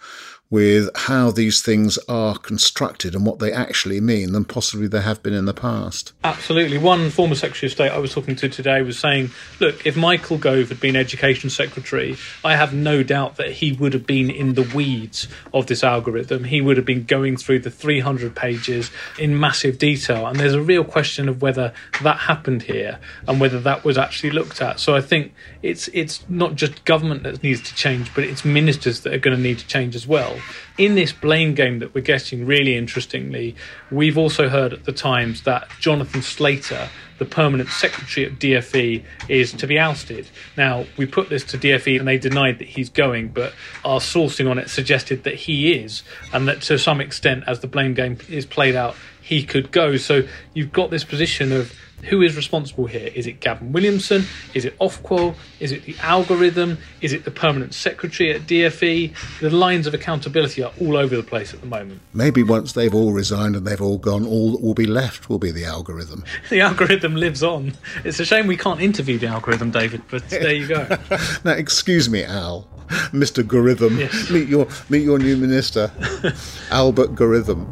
with 0.52 0.90
how 0.96 1.30
these 1.30 1.62
things 1.62 2.00
are 2.08 2.36
constructed 2.38 3.14
and 3.14 3.26
what 3.26 3.38
they 3.38 3.52
actually 3.52 4.02
mean 4.02 4.32
than 4.32 4.44
possibly 4.44 4.88
they 4.88 5.02
have 5.02 5.22
been 5.22 5.34
in 5.34 5.46
the 5.46 5.54
past. 5.54 6.12
Absolutely. 6.24 6.78
One 6.78 7.12
former 7.12 7.36
Secretary 7.36 7.68
of 7.68 7.74
State 7.74 7.92
I 7.92 8.00
was 8.00 8.14
talking 8.14 8.36
to 8.38 8.50
today 8.50 8.82
was 8.82 8.98
saying, 8.98 9.30
look, 9.60 9.86
if 9.86 9.96
Michael 9.96 10.40
Gove 10.40 10.70
had 10.70 10.80
been 10.80 10.96
Education 10.96 11.52
Secretary, 11.52 12.18
I 12.44 12.56
have 12.56 12.74
no 12.74 13.04
doubt 13.04 13.36
that 13.36 13.52
he 13.52 13.74
would 13.74 13.94
have 13.94 14.08
been 14.08 14.32
in 14.32 14.56
the 14.56 14.70
weeds 14.74 15.28
of 15.54 15.68
this 15.68 15.84
algorithm. 15.84 16.46
He 16.46 16.62
would 16.62 16.78
have 16.78 16.86
been 16.86 17.04
going 17.04 17.38
through 17.38 17.60
the 17.60 17.70
300 17.70 18.36
pages 18.36 18.90
in 19.20 19.40
massive 19.40 19.78
detail. 19.78 20.26
And 20.26 20.40
there's 20.40 20.56
a 20.56 20.62
real 20.62 20.84
question 20.84 21.30
of 21.30 21.44
whether 21.44 21.74
that 22.02 22.18
happened 22.18 22.64
here 22.64 23.00
and 23.28 23.40
whether 23.40 23.60
that 23.60 23.84
was 23.84 24.00
actually 24.00 24.32
looked 24.32 24.62
at. 24.64 24.80
So 24.80 24.96
I 24.96 25.02
think 25.02 25.34
it's 25.62 25.90
it's 25.90 26.28
not 26.28 26.56
just 26.56 26.86
government 26.86 27.22
that 27.24 27.44
needs 27.44 27.62
to 27.62 27.76
change, 27.76 28.14
but 28.16 28.24
it's 28.24 28.44
ministers 28.44 29.02
that 29.02 29.14
are 29.14 29.20
going 29.20 29.38
to 29.38 29.42
need 29.42 29.60
to 29.60 29.68
change 29.68 29.96
as 29.96 30.08
well. 30.08 30.39
In 30.78 30.96
this 30.96 31.12
blame 31.12 31.56
game 31.56 31.80
that 31.80 31.94
we're 31.94 32.02
getting, 32.02 32.46
really 32.46 32.76
interestingly, 32.76 33.56
we've 33.92 34.18
also 34.18 34.50
heard 34.50 34.74
at 34.74 34.86
the 34.86 34.92
Times 34.92 35.44
that 35.44 35.68
Jonathan 35.80 36.22
Slater, 36.22 36.90
the 37.18 37.26
permanent 37.26 37.70
secretary 37.70 38.26
at 38.26 38.40
DFE, 38.40 39.04
is 39.28 39.52
to 39.54 39.68
be 39.68 39.78
ousted. 39.78 40.30
Now, 40.56 40.86
we 40.98 41.06
put 41.06 41.30
this 41.30 41.44
to 41.46 41.58
DFE 41.58 42.00
and 42.00 42.08
they 42.08 42.18
denied 42.18 42.60
that 42.60 42.68
he's 42.68 42.90
going, 42.90 43.30
but 43.30 43.54
our 43.84 44.00
sourcing 44.00 44.50
on 44.50 44.58
it 44.58 44.70
suggested 44.70 45.24
that 45.24 45.36
he 45.36 45.74
is, 45.74 46.04
and 46.32 46.48
that 46.48 46.62
to 46.64 46.80
some 46.80 47.02
extent, 47.02 47.44
as 47.46 47.60
the 47.60 47.68
blame 47.68 47.94
game 47.94 48.18
is 48.30 48.46
played 48.46 48.76
out, 48.76 48.96
he 49.30 49.44
could 49.44 49.72
go. 49.72 49.96
So 49.96 50.24
you've 50.56 50.72
got 50.72 50.90
this 50.90 51.04
position 51.04 51.52
of 51.52 51.72
who 52.06 52.24
is 52.24 52.36
responsible 52.36 52.88
here? 52.88 53.12
Is 53.14 53.28
it 53.28 53.42
Gavin 53.42 53.72
Williamson? 53.72 54.24
Is 54.56 54.66
it 54.66 54.76
Ofqual? 54.80 55.36
Is 55.60 55.72
it 55.72 55.84
the 55.84 55.96
algorithm? 56.00 56.80
Is 57.02 57.14
it 57.14 57.26
the 57.26 57.32
permanent 57.32 57.76
secretary 57.76 58.32
at 58.32 58.42
DFE? 58.48 59.14
The 59.40 59.52
lines 59.52 59.86
of 59.86 59.94
accountability 59.94 60.64
are 60.64 60.72
all 60.82 60.98
over 60.98 61.16
the 61.16 61.22
place 61.22 61.54
at 61.54 61.62
the 61.62 61.68
moment. 61.68 62.02
Maybe 62.12 62.42
once 62.42 62.74
they've 62.74 62.96
all 62.96 63.14
resigned 63.14 63.56
and 63.56 63.68
they've 63.68 63.80
all 63.80 64.00
gone, 64.00 64.26
all 64.26 64.54
that 64.54 64.62
will 64.62 64.74
be 64.74 64.88
left 64.88 65.30
will 65.30 65.38
be 65.38 65.52
the 65.52 65.66
algorithm. 65.66 66.24
the 66.50 66.62
algorithm 66.62 67.16
lives 67.16 67.44
on. 67.44 67.74
It's 68.04 68.20
a 68.20 68.26
shame 68.26 68.48
we 68.48 68.58
can't 68.58 68.82
interview 68.82 69.20
the 69.20 69.28
algorithm, 69.28 69.70
David, 69.70 70.02
but 70.10 70.28
there 70.30 70.54
you 70.54 70.66
go. 70.66 70.88
now, 71.44 71.52
excuse 71.52 72.10
me, 72.10 72.24
Al. 72.24 72.68
Mr. 73.12 73.44
Gorhythm, 73.44 74.00
yes. 74.00 74.32
meet 74.32 74.48
your 74.48 74.68
meet 74.90 75.04
your 75.04 75.20
new 75.20 75.38
minister, 75.38 75.92
Albert 76.72 77.14
Gorhythm. 77.14 77.72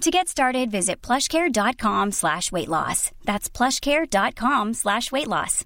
To 0.00 0.10
get 0.10 0.28
started, 0.28 0.70
visit 0.70 1.02
plushcare.com 1.02 2.12
slash 2.12 2.50
weight 2.50 2.68
loss. 2.68 3.10
That's 3.24 3.50
plushcare.com 3.50 4.72
slash 4.72 5.12
weight 5.12 5.28
loss. 5.28 5.62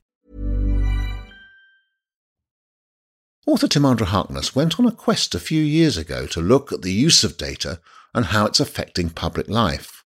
Author 3.47 3.68
Timandra 3.68 4.07
Harkness 4.07 4.57
went 4.57 4.81
on 4.81 4.87
a 4.87 4.90
quest 4.90 5.37
a 5.37 5.38
few 5.38 5.62
years 5.62 5.97
ago 5.97 6.27
to 6.27 6.40
look 6.40 6.73
at 6.73 6.83
the 6.83 6.90
use 6.92 7.23
of 7.23 7.37
data 7.37 7.79
and 8.12 8.25
how 8.25 8.47
it's 8.47 8.59
affecting 8.59 9.09
public 9.09 9.49
life. 9.49 10.03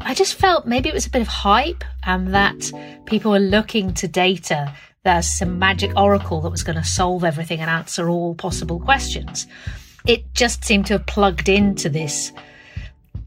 I 0.00 0.14
just 0.14 0.34
felt 0.34 0.66
maybe 0.66 0.88
it 0.88 0.94
was 0.94 1.06
a 1.06 1.10
bit 1.10 1.22
of 1.22 1.28
hype 1.28 1.82
and 2.04 2.32
that 2.34 2.70
people 3.06 3.32
were 3.32 3.40
looking 3.40 3.94
to 3.94 4.06
data 4.06 4.76
as 5.04 5.36
some 5.36 5.58
magic 5.58 5.90
oracle 5.96 6.40
that 6.42 6.50
was 6.50 6.62
going 6.62 6.78
to 6.78 6.84
solve 6.84 7.24
everything 7.24 7.60
and 7.60 7.70
answer 7.70 8.08
all 8.08 8.36
possible 8.36 8.78
questions. 8.78 9.48
It 10.06 10.32
just 10.34 10.64
seemed 10.64 10.86
to 10.86 10.98
have 10.98 11.06
plugged 11.06 11.48
into 11.48 11.88
this 11.88 12.30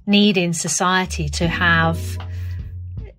need 0.08 0.38
in 0.38 0.54
society 0.54 1.30
to 1.30 1.48
have 1.48 2.18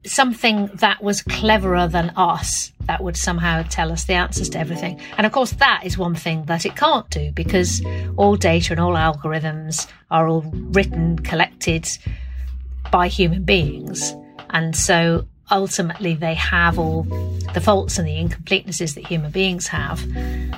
something 0.04 0.70
that 0.74 1.02
was 1.02 1.22
cleverer 1.22 1.86
than 1.86 2.10
us 2.16 2.72
that 2.86 3.02
would 3.02 3.16
somehow 3.16 3.62
tell 3.64 3.92
us 3.92 4.04
the 4.04 4.14
answers 4.14 4.48
to 4.48 4.58
everything. 4.58 4.98
And 5.18 5.26
of 5.26 5.32
course, 5.32 5.52
that 5.52 5.82
is 5.84 5.98
one 5.98 6.14
thing 6.14 6.44
that 6.46 6.64
it 6.64 6.74
can't 6.74 7.08
do 7.10 7.30
because 7.32 7.82
all 8.16 8.36
data 8.36 8.72
and 8.72 8.80
all 8.80 8.94
algorithms 8.94 9.86
are 10.10 10.26
all 10.26 10.42
written, 10.42 11.18
collected 11.18 11.86
by 12.90 13.08
human 13.08 13.44
beings. 13.44 14.14
And 14.50 14.74
so 14.74 15.26
ultimately, 15.50 16.14
they 16.14 16.34
have 16.34 16.78
all 16.78 17.02
the 17.52 17.60
faults 17.60 17.98
and 17.98 18.08
the 18.08 18.12
incompletenesses 18.12 18.94
that 18.94 19.06
human 19.06 19.30
beings 19.30 19.66
have. 19.66 20.02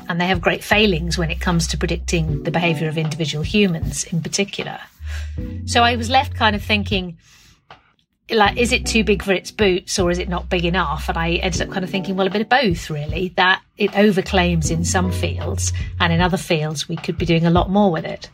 And 0.09 0.21
they 0.21 0.27
have 0.27 0.41
great 0.41 0.63
failings 0.63 1.19
when 1.19 1.33
it 1.33 1.41
comes 1.41 1.67
to 1.69 1.79
predicting 1.79 2.45
the 2.45 2.53
behavior 2.53 2.89
of 2.89 2.97
individual 2.97 3.43
humans 3.43 4.05
in 4.05 4.23
particular. 4.23 4.79
So 5.67 5.83
I 5.83 5.97
was 5.97 6.11
left 6.11 6.35
kind 6.35 6.57
of 6.57 6.63
thinking, 6.63 7.19
like, 8.31 8.57
is 8.57 8.73
it 8.73 8.87
too 8.87 9.05
big 9.05 9.23
for 9.23 9.33
its 9.33 9.51
boots 9.51 9.99
or 9.99 10.11
is 10.11 10.19
it 10.19 10.29
not 10.29 10.49
big 10.49 10.65
enough? 10.65 11.09
And 11.09 11.19
I 11.19 11.33
ended 11.35 11.63
up 11.63 11.71
kind 11.71 11.85
of 11.85 11.91
thinking, 11.91 12.17
well, 12.17 12.27
a 12.27 12.31
bit 12.31 12.43
of 12.43 12.49
both, 12.49 12.91
really, 12.91 13.33
that 13.37 13.63
it 13.77 13.91
overclaims 13.93 14.71
in 14.71 14.85
some 14.85 15.11
fields 15.11 15.73
and 15.99 16.13
in 16.13 16.21
other 16.21 16.37
fields 16.37 16.89
we 16.89 16.97
could 16.97 17.19
be 17.19 17.27
doing 17.27 17.47
a 17.47 17.51
lot 17.51 17.71
more 17.71 17.91
with 17.91 18.05
it. 18.05 18.31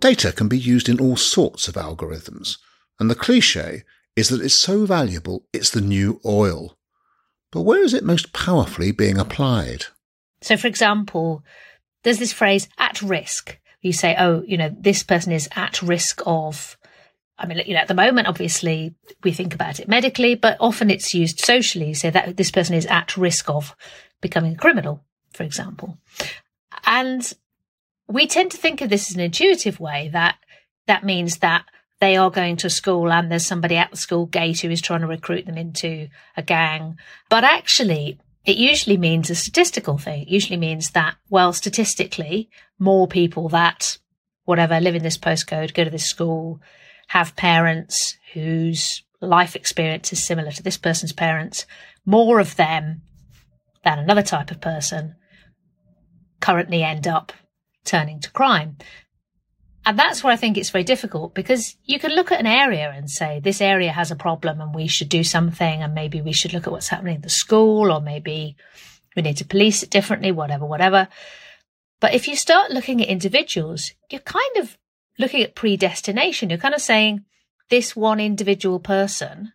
Data 0.00 0.32
can 0.32 0.48
be 0.48 0.58
used 0.58 0.88
in 0.88 0.98
all 0.98 1.16
sorts 1.16 1.68
of 1.68 1.74
algorithms, 1.74 2.58
and 2.98 3.08
the 3.08 3.14
cliche 3.14 3.84
is 4.16 4.30
that 4.30 4.42
it's 4.42 4.54
so 4.54 4.84
valuable 4.84 5.46
it's 5.52 5.70
the 5.70 5.80
new 5.80 6.20
oil. 6.24 6.76
But 7.52 7.62
where 7.62 7.84
is 7.84 7.94
it 7.94 8.02
most 8.02 8.32
powerfully 8.32 8.90
being 8.90 9.16
applied? 9.16 9.84
So, 10.40 10.56
for 10.56 10.66
example, 10.66 11.44
there's 12.02 12.18
this 12.18 12.32
phrase 12.32 12.68
at 12.78 13.02
risk. 13.02 13.58
You 13.80 13.92
say, 13.92 14.14
oh, 14.18 14.42
you 14.46 14.56
know, 14.56 14.74
this 14.78 15.02
person 15.02 15.32
is 15.32 15.48
at 15.54 15.82
risk 15.82 16.22
of. 16.26 16.76
I 17.38 17.46
mean, 17.46 17.62
you 17.66 17.74
know, 17.74 17.80
at 17.80 17.88
the 17.88 17.94
moment, 17.94 18.28
obviously, 18.28 18.94
we 19.24 19.32
think 19.32 19.54
about 19.54 19.80
it 19.80 19.88
medically, 19.88 20.36
but 20.36 20.56
often 20.60 20.90
it's 20.90 21.14
used 21.14 21.40
socially. 21.40 21.88
You 21.88 21.94
say 21.94 22.10
that 22.10 22.36
this 22.36 22.52
person 22.52 22.74
is 22.74 22.86
at 22.86 23.16
risk 23.16 23.48
of 23.50 23.74
becoming 24.20 24.52
a 24.52 24.58
criminal, 24.58 25.02
for 25.32 25.42
example. 25.42 25.98
And 26.86 27.32
we 28.06 28.26
tend 28.26 28.52
to 28.52 28.58
think 28.58 28.80
of 28.80 28.90
this 28.90 29.10
as 29.10 29.16
an 29.16 29.22
intuitive 29.22 29.80
way 29.80 30.10
that 30.12 30.36
that 30.86 31.04
means 31.04 31.38
that 31.38 31.64
they 32.00 32.16
are 32.16 32.30
going 32.30 32.56
to 32.56 32.68
school 32.68 33.12
and 33.12 33.30
there's 33.30 33.46
somebody 33.46 33.76
at 33.76 33.90
the 33.90 33.96
school 33.96 34.26
gate 34.26 34.60
who 34.60 34.70
is 34.70 34.80
trying 34.80 35.00
to 35.00 35.06
recruit 35.06 35.46
them 35.46 35.56
into 35.56 36.08
a 36.36 36.42
gang. 36.42 36.98
But 37.28 37.44
actually, 37.44 38.18
it 38.44 38.56
usually 38.56 38.96
means 38.96 39.30
a 39.30 39.34
statistical 39.34 39.98
thing. 39.98 40.22
It 40.22 40.28
usually 40.28 40.56
means 40.56 40.90
that, 40.90 41.16
well, 41.30 41.52
statistically, 41.52 42.50
more 42.78 43.06
people 43.06 43.48
that 43.50 43.98
whatever 44.44 44.80
live 44.80 44.96
in 44.96 45.02
this 45.02 45.18
postcode, 45.18 45.74
go 45.74 45.84
to 45.84 45.90
this 45.90 46.06
school, 46.06 46.60
have 47.08 47.36
parents 47.36 48.16
whose 48.32 49.04
life 49.20 49.54
experience 49.54 50.12
is 50.12 50.26
similar 50.26 50.50
to 50.50 50.62
this 50.62 50.76
person's 50.76 51.12
parents, 51.12 51.66
more 52.04 52.40
of 52.40 52.56
them 52.56 53.02
than 53.84 53.98
another 53.98 54.22
type 54.22 54.50
of 54.50 54.60
person 54.60 55.14
currently 56.40 56.82
end 56.82 57.06
up 57.06 57.32
turning 57.84 58.20
to 58.20 58.30
crime. 58.30 58.76
And 59.84 59.98
that's 59.98 60.22
where 60.22 60.32
I 60.32 60.36
think 60.36 60.56
it's 60.56 60.70
very 60.70 60.84
difficult 60.84 61.34
because 61.34 61.76
you 61.84 61.98
can 61.98 62.12
look 62.12 62.30
at 62.30 62.38
an 62.38 62.46
area 62.46 62.92
and 62.94 63.10
say, 63.10 63.40
this 63.40 63.60
area 63.60 63.90
has 63.90 64.10
a 64.10 64.16
problem 64.16 64.60
and 64.60 64.74
we 64.74 64.86
should 64.86 65.08
do 65.08 65.24
something. 65.24 65.82
And 65.82 65.94
maybe 65.94 66.20
we 66.20 66.32
should 66.32 66.52
look 66.52 66.66
at 66.66 66.72
what's 66.72 66.88
happening 66.88 67.16
in 67.16 67.20
the 67.22 67.28
school 67.28 67.90
or 67.90 68.00
maybe 68.00 68.56
we 69.16 69.22
need 69.22 69.38
to 69.38 69.44
police 69.44 69.82
it 69.82 69.90
differently, 69.90 70.30
whatever, 70.30 70.66
whatever. 70.66 71.08
But 72.00 72.14
if 72.14 72.28
you 72.28 72.36
start 72.36 72.70
looking 72.70 73.02
at 73.02 73.08
individuals, 73.08 73.92
you're 74.08 74.20
kind 74.20 74.56
of 74.58 74.78
looking 75.18 75.42
at 75.42 75.56
predestination. 75.56 76.48
You're 76.48 76.58
kind 76.58 76.74
of 76.74 76.80
saying 76.80 77.24
this 77.68 77.96
one 77.96 78.20
individual 78.20 78.78
person 78.78 79.52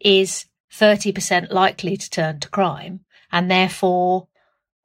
is 0.00 0.46
30% 0.72 1.52
likely 1.52 1.96
to 1.96 2.10
turn 2.10 2.40
to 2.40 2.48
crime 2.48 3.00
and 3.30 3.50
therefore 3.50 4.28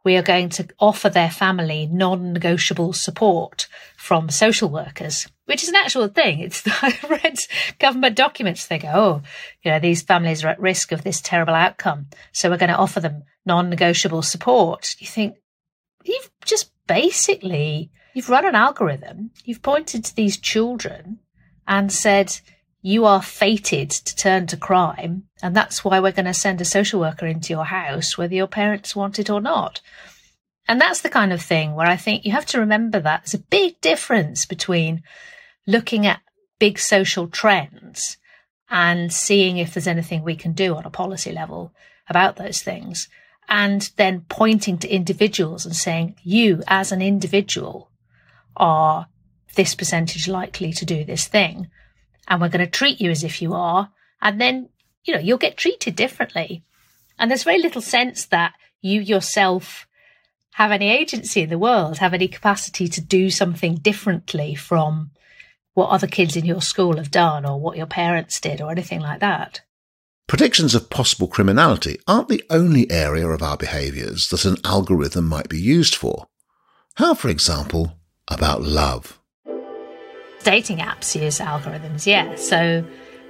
we 0.07 0.15
are 0.15 0.21
going 0.21 0.47
to 0.47 0.65
offer 0.79 1.09
their 1.09 1.29
family 1.29 1.85
non-negotiable 1.91 2.93
support 2.93 3.67
from 3.97 4.29
social 4.29 4.69
workers, 4.69 5.27
which 5.47 5.63
is 5.63 5.67
an 5.67 5.75
actual 5.75 6.07
thing. 6.07 6.39
It's 6.39 6.63
I 6.81 6.97
read 7.09 7.37
government 7.77 8.15
documents. 8.15 8.67
They 8.67 8.79
go, 8.79 8.87
oh, 8.93 9.21
you 9.63 9.71
know, 9.71 9.79
these 9.79 10.03
families 10.03 10.45
are 10.45 10.47
at 10.47 10.61
risk 10.61 10.93
of 10.93 11.03
this 11.03 11.19
terrible 11.19 11.55
outcome, 11.55 12.07
so 12.31 12.49
we're 12.49 12.55
going 12.55 12.69
to 12.69 12.77
offer 12.77 13.01
them 13.01 13.25
non-negotiable 13.45 14.21
support. 14.21 14.95
You 14.99 15.07
think 15.07 15.35
you've 16.05 16.31
just 16.45 16.71
basically 16.87 17.91
you've 18.13 18.29
run 18.29 18.45
an 18.45 18.55
algorithm. 18.55 19.31
You've 19.43 19.61
pointed 19.61 20.05
to 20.05 20.15
these 20.15 20.37
children 20.37 21.19
and 21.67 21.91
said 21.91 22.39
you 22.88 23.04
are 23.04 23.21
fated 23.21 23.89
to 23.89 24.15
turn 24.15 24.47
to 24.47 24.56
crime. 24.56 25.23
And 25.43 25.54
that's 25.54 25.84
why 25.84 26.00
we're 26.00 26.13
going 26.13 26.23
to 26.23 26.34
send 26.34 26.62
a 26.62 26.65
social 26.65 27.02
worker 27.02 27.26
into 27.26 27.52
your 27.52 27.65
house, 27.65 28.17
whether 28.17 28.34
your 28.34 28.47
parents 28.47 28.95
want 28.95 29.19
it 29.19 29.30
or 29.30 29.41
not. 29.41 29.82
And 30.69 30.80
that's 30.80 31.02
the 31.02 31.10
kind 31.10 31.34
of 31.34 31.41
thing 31.41 31.76
where 31.76 31.88
I 31.88 31.97
think 31.97 32.23
you 32.23 32.32
have 32.32 32.45
to 32.45 32.60
remember 32.62 33.02
that 33.02 33.23
there's 33.23 33.34
a 33.34 33.39
big 33.39 33.82
difference 33.82 34.45
between 34.45 35.04
looking 35.65 36.06
at 36.06 36.21
big 36.60 36.80
social 36.80 37.28
trends 37.28 38.15
and 38.69 39.12
seeing 39.12 39.58
if 39.58 39.73
there's 39.73 39.86
anything 39.86 40.23
we 40.23 40.38
can 40.38 40.54
do 40.54 40.73
on 40.73 40.86
a 40.86 40.89
policy 40.89 41.34
level 41.34 41.73
about 42.08 42.38
those 42.38 42.62
things. 42.62 43.10
And 43.50 43.91
then 43.97 44.26
pointing 44.30 44.78
to 44.78 44.88
individuals 44.88 45.65
and 45.65 45.76
saying, 45.76 46.15
you 46.23 46.63
as 46.67 46.93
an 46.93 47.02
individual 47.02 47.91
are 48.56 49.08
this 49.56 49.76
percentage 49.76 50.30
likely 50.30 50.71
to 50.71 50.86
do 50.86 51.04
this 51.04 51.28
thing 51.28 51.69
and 52.27 52.41
we're 52.41 52.49
going 52.49 52.65
to 52.65 52.71
treat 52.71 52.99
you 52.99 53.11
as 53.11 53.23
if 53.23 53.41
you 53.41 53.53
are. 53.53 53.91
And 54.21 54.39
then, 54.41 54.69
you 55.03 55.13
know, 55.13 55.19
you'll 55.19 55.37
get 55.37 55.57
treated 55.57 55.95
differently. 55.95 56.63
And 57.17 57.29
there's 57.29 57.43
very 57.43 57.61
little 57.61 57.81
sense 57.81 58.25
that 58.25 58.53
you 58.81 59.01
yourself 59.01 59.87
have 60.53 60.71
any 60.71 60.89
agency 60.89 61.41
in 61.41 61.49
the 61.49 61.57
world, 61.57 61.99
have 61.99 62.13
any 62.13 62.27
capacity 62.27 62.87
to 62.87 63.01
do 63.01 63.29
something 63.29 63.75
differently 63.75 64.55
from 64.55 65.11
what 65.73 65.89
other 65.89 66.07
kids 66.07 66.35
in 66.35 66.45
your 66.45 66.61
school 66.61 66.97
have 66.97 67.11
done 67.11 67.45
or 67.45 67.59
what 67.59 67.77
your 67.77 67.85
parents 67.85 68.41
did 68.41 68.61
or 68.61 68.71
anything 68.71 68.99
like 68.99 69.19
that. 69.19 69.61
Predictions 70.27 70.75
of 70.75 70.89
possible 70.89 71.27
criminality 71.27 71.99
aren't 72.07 72.27
the 72.27 72.43
only 72.49 72.89
area 72.91 73.27
of 73.27 73.41
our 73.41 73.55
behaviours 73.55 74.27
that 74.29 74.45
an 74.45 74.57
algorithm 74.65 75.27
might 75.27 75.47
be 75.47 75.61
used 75.61 75.95
for. 75.95 76.25
How, 76.95 77.13
for 77.13 77.29
example, 77.29 77.99
about 78.27 78.63
love? 78.63 79.16
Dating 80.47 80.77
apps 80.77 81.13
use 81.21 81.39
algorithms, 81.39 82.05
yeah. 82.05 82.33
So 82.38 82.86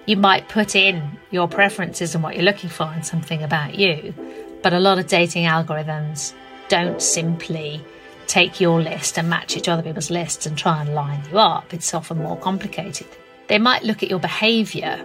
you 0.05 0.15
might 0.17 0.49
put 0.49 0.75
in 0.75 1.17
your 1.31 1.47
preferences 1.47 2.13
and 2.13 2.23
what 2.23 2.35
you're 2.35 2.43
looking 2.43 2.69
for 2.69 2.83
and 2.83 3.03
something 3.03 3.41
about 3.41 3.73
you. 3.73 4.13
But 4.61 4.73
a 4.73 4.79
lot 4.79 4.99
of 4.99 5.07
dating 5.07 5.45
algorithms 5.45 6.33
don't 6.69 7.01
simply 7.01 7.83
take 8.27 8.61
your 8.61 8.79
list 8.79 9.17
and 9.17 9.31
match 9.31 9.57
it 9.57 9.63
to 9.63 9.71
other 9.71 9.81
people's 9.81 10.11
lists 10.11 10.45
and 10.45 10.55
try 10.55 10.79
and 10.79 10.93
line 10.93 11.23
you 11.31 11.39
up. 11.39 11.73
It's 11.73 11.91
often 11.91 12.19
more 12.19 12.37
complicated. 12.37 13.07
They 13.47 13.57
might 13.57 13.81
look 13.81 14.03
at 14.03 14.11
your 14.11 14.19
behavior. 14.19 15.03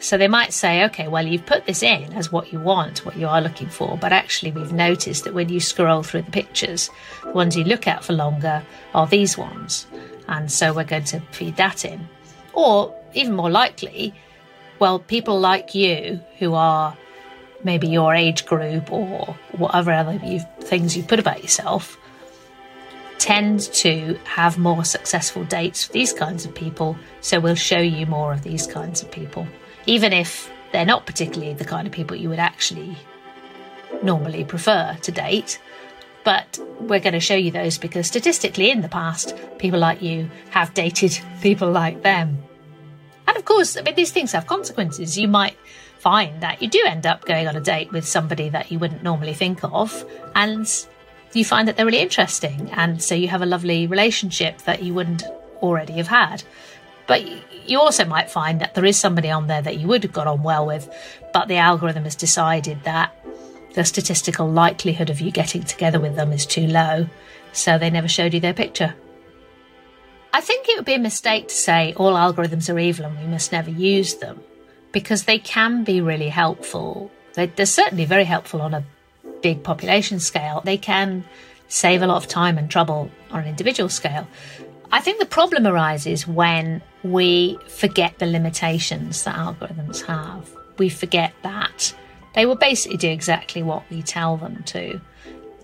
So 0.00 0.16
they 0.16 0.28
might 0.28 0.52
say, 0.52 0.84
okay, 0.84 1.08
well, 1.08 1.26
you've 1.26 1.46
put 1.46 1.66
this 1.66 1.82
in 1.82 2.12
as 2.12 2.30
what 2.30 2.52
you 2.52 2.60
want, 2.60 3.04
what 3.04 3.16
you 3.16 3.26
are 3.26 3.40
looking 3.40 3.68
for, 3.68 3.98
but 3.98 4.12
actually 4.12 4.52
we've 4.52 4.72
noticed 4.72 5.24
that 5.24 5.34
when 5.34 5.48
you 5.48 5.58
scroll 5.58 6.02
through 6.02 6.22
the 6.22 6.30
pictures, 6.30 6.88
the 7.24 7.32
ones 7.32 7.56
you 7.56 7.64
look 7.64 7.88
at 7.88 8.04
for 8.04 8.12
longer 8.12 8.64
are 8.94 9.06
these 9.06 9.36
ones. 9.36 9.86
And 10.28 10.52
so 10.52 10.72
we're 10.72 10.84
going 10.84 11.04
to 11.04 11.20
feed 11.32 11.56
that 11.56 11.84
in. 11.84 12.08
Or 12.52 12.94
even 13.14 13.34
more 13.34 13.50
likely, 13.50 14.14
well, 14.78 15.00
people 15.00 15.40
like 15.40 15.74
you 15.74 16.20
who 16.38 16.54
are 16.54 16.96
maybe 17.64 17.88
your 17.88 18.14
age 18.14 18.46
group 18.46 18.92
or 18.92 19.36
whatever 19.52 19.92
other 19.92 20.20
you, 20.24 20.40
things 20.60 20.96
you 20.96 21.02
put 21.02 21.18
about 21.18 21.42
yourself 21.42 21.98
tend 23.18 23.60
to 23.72 24.16
have 24.24 24.58
more 24.58 24.84
successful 24.84 25.42
dates 25.44 25.88
with 25.88 25.92
these 25.92 26.12
kinds 26.12 26.44
of 26.44 26.54
people. 26.54 26.96
So 27.20 27.40
we'll 27.40 27.56
show 27.56 27.80
you 27.80 28.06
more 28.06 28.32
of 28.32 28.42
these 28.42 28.66
kinds 28.66 29.02
of 29.02 29.10
people, 29.10 29.48
even 29.88 30.12
if 30.12 30.52
they're 30.70 30.84
not 30.84 31.06
particularly 31.06 31.54
the 31.54 31.64
kind 31.64 31.86
of 31.86 31.92
people 31.92 32.14
you 32.14 32.28
would 32.28 32.38
actually 32.38 32.94
normally 34.02 34.44
prefer 34.44 34.96
to 35.00 35.10
date. 35.10 35.58
But 36.24 36.58
we're 36.78 37.00
going 37.00 37.14
to 37.14 37.20
show 37.20 37.34
you 37.34 37.50
those 37.50 37.78
because 37.78 38.06
statistically, 38.06 38.70
in 38.70 38.82
the 38.82 38.88
past, 38.88 39.34
people 39.56 39.80
like 39.80 40.02
you 40.02 40.30
have 40.50 40.74
dated 40.74 41.18
people 41.40 41.70
like 41.70 42.02
them. 42.02 42.36
And 43.26 43.36
of 43.36 43.46
course, 43.46 43.78
I 43.78 43.80
mean, 43.80 43.94
these 43.94 44.12
things 44.12 44.32
have 44.32 44.46
consequences. 44.46 45.16
You 45.16 45.26
might 45.26 45.56
find 45.98 46.42
that 46.42 46.60
you 46.60 46.68
do 46.68 46.84
end 46.86 47.06
up 47.06 47.24
going 47.24 47.48
on 47.48 47.56
a 47.56 47.60
date 47.60 47.90
with 47.90 48.06
somebody 48.06 48.50
that 48.50 48.70
you 48.70 48.78
wouldn't 48.78 49.02
normally 49.02 49.34
think 49.34 49.64
of, 49.64 50.04
and 50.34 50.68
you 51.32 51.46
find 51.46 51.66
that 51.66 51.76
they're 51.76 51.86
really 51.86 51.98
interesting. 51.98 52.70
And 52.72 53.02
so 53.02 53.14
you 53.14 53.28
have 53.28 53.40
a 53.40 53.46
lovely 53.46 53.86
relationship 53.86 54.58
that 54.62 54.82
you 54.82 54.92
wouldn't 54.92 55.22
already 55.62 55.94
have 55.94 56.08
had. 56.08 56.42
But 57.06 57.22
you 57.68 57.80
also 57.80 58.04
might 58.04 58.30
find 58.30 58.60
that 58.60 58.74
there 58.74 58.84
is 58.84 58.98
somebody 58.98 59.30
on 59.30 59.46
there 59.46 59.62
that 59.62 59.78
you 59.78 59.86
would 59.86 60.02
have 60.02 60.12
got 60.12 60.26
on 60.26 60.42
well 60.42 60.66
with, 60.66 60.88
but 61.32 61.48
the 61.48 61.56
algorithm 61.56 62.04
has 62.04 62.16
decided 62.16 62.82
that 62.84 63.14
the 63.74 63.84
statistical 63.84 64.50
likelihood 64.50 65.10
of 65.10 65.20
you 65.20 65.30
getting 65.30 65.62
together 65.62 66.00
with 66.00 66.16
them 66.16 66.32
is 66.32 66.46
too 66.46 66.66
low, 66.66 67.06
so 67.52 67.78
they 67.78 67.90
never 67.90 68.08
showed 68.08 68.34
you 68.34 68.40
their 68.40 68.54
picture. 68.54 68.94
I 70.32 70.40
think 70.40 70.68
it 70.68 70.76
would 70.76 70.84
be 70.84 70.94
a 70.94 70.98
mistake 70.98 71.48
to 71.48 71.54
say 71.54 71.94
all 71.96 72.14
algorithms 72.14 72.72
are 72.72 72.78
evil 72.78 73.06
and 73.06 73.18
we 73.18 73.26
must 73.26 73.52
never 73.52 73.70
use 73.70 74.14
them, 74.14 74.40
because 74.92 75.24
they 75.24 75.38
can 75.38 75.84
be 75.84 76.00
really 76.00 76.28
helpful. 76.28 77.10
They're 77.34 77.66
certainly 77.66 78.04
very 78.04 78.24
helpful 78.24 78.60
on 78.60 78.74
a 78.74 78.84
big 79.42 79.62
population 79.62 80.18
scale. 80.18 80.60
They 80.64 80.78
can 80.78 81.24
save 81.68 82.02
a 82.02 82.06
lot 82.06 82.16
of 82.16 82.26
time 82.28 82.58
and 82.58 82.70
trouble 82.70 83.10
on 83.30 83.40
an 83.40 83.46
individual 83.46 83.88
scale. 83.88 84.26
I 84.90 85.00
think 85.00 85.18
the 85.18 85.26
problem 85.26 85.66
arises 85.66 86.26
when 86.26 86.82
we 87.02 87.58
forget 87.68 88.18
the 88.18 88.26
limitations 88.26 89.22
that 89.24 89.36
algorithms 89.36 90.04
have. 90.06 90.48
We 90.78 90.88
forget 90.88 91.34
that 91.42 91.94
they 92.34 92.46
will 92.46 92.56
basically 92.56 92.96
do 92.96 93.10
exactly 93.10 93.62
what 93.62 93.82
we 93.90 94.02
tell 94.02 94.36
them 94.36 94.62
to. 94.64 95.00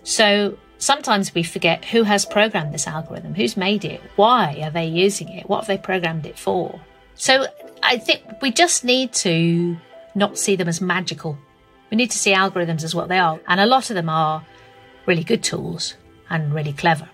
So 0.03 0.57
sometimes 0.77 1.33
we 1.33 1.41
forget 1.41 1.85
who 1.85 2.03
has 2.03 2.25
programmed 2.25 2.73
this 2.73 2.87
algorithm, 2.87 3.33
who's 3.33 3.57
made 3.57 3.83
it, 3.83 4.01
why 4.15 4.59
are 4.61 4.71
they 4.71 4.85
using 4.85 5.29
it, 5.29 5.49
what 5.49 5.61
have 5.61 5.67
they 5.67 5.77
programmed 5.77 6.25
it 6.25 6.37
for. 6.37 6.79
So 7.15 7.47
I 7.81 7.97
think 7.97 8.21
we 8.41 8.51
just 8.51 8.83
need 8.83 9.13
to 9.13 9.77
not 10.13 10.37
see 10.37 10.55
them 10.55 10.67
as 10.67 10.81
magical. 10.81 11.37
We 11.89 11.97
need 11.97 12.11
to 12.11 12.17
see 12.17 12.33
algorithms 12.33 12.83
as 12.83 12.93
what 12.93 13.07
they 13.07 13.17
are. 13.17 13.39
And 13.47 13.59
a 13.59 13.65
lot 13.65 13.89
of 13.89 13.95
them 13.95 14.09
are 14.09 14.45
really 15.05 15.23
good 15.23 15.43
tools 15.43 15.95
and 16.29 16.53
really 16.53 16.73
clever. 16.73 17.09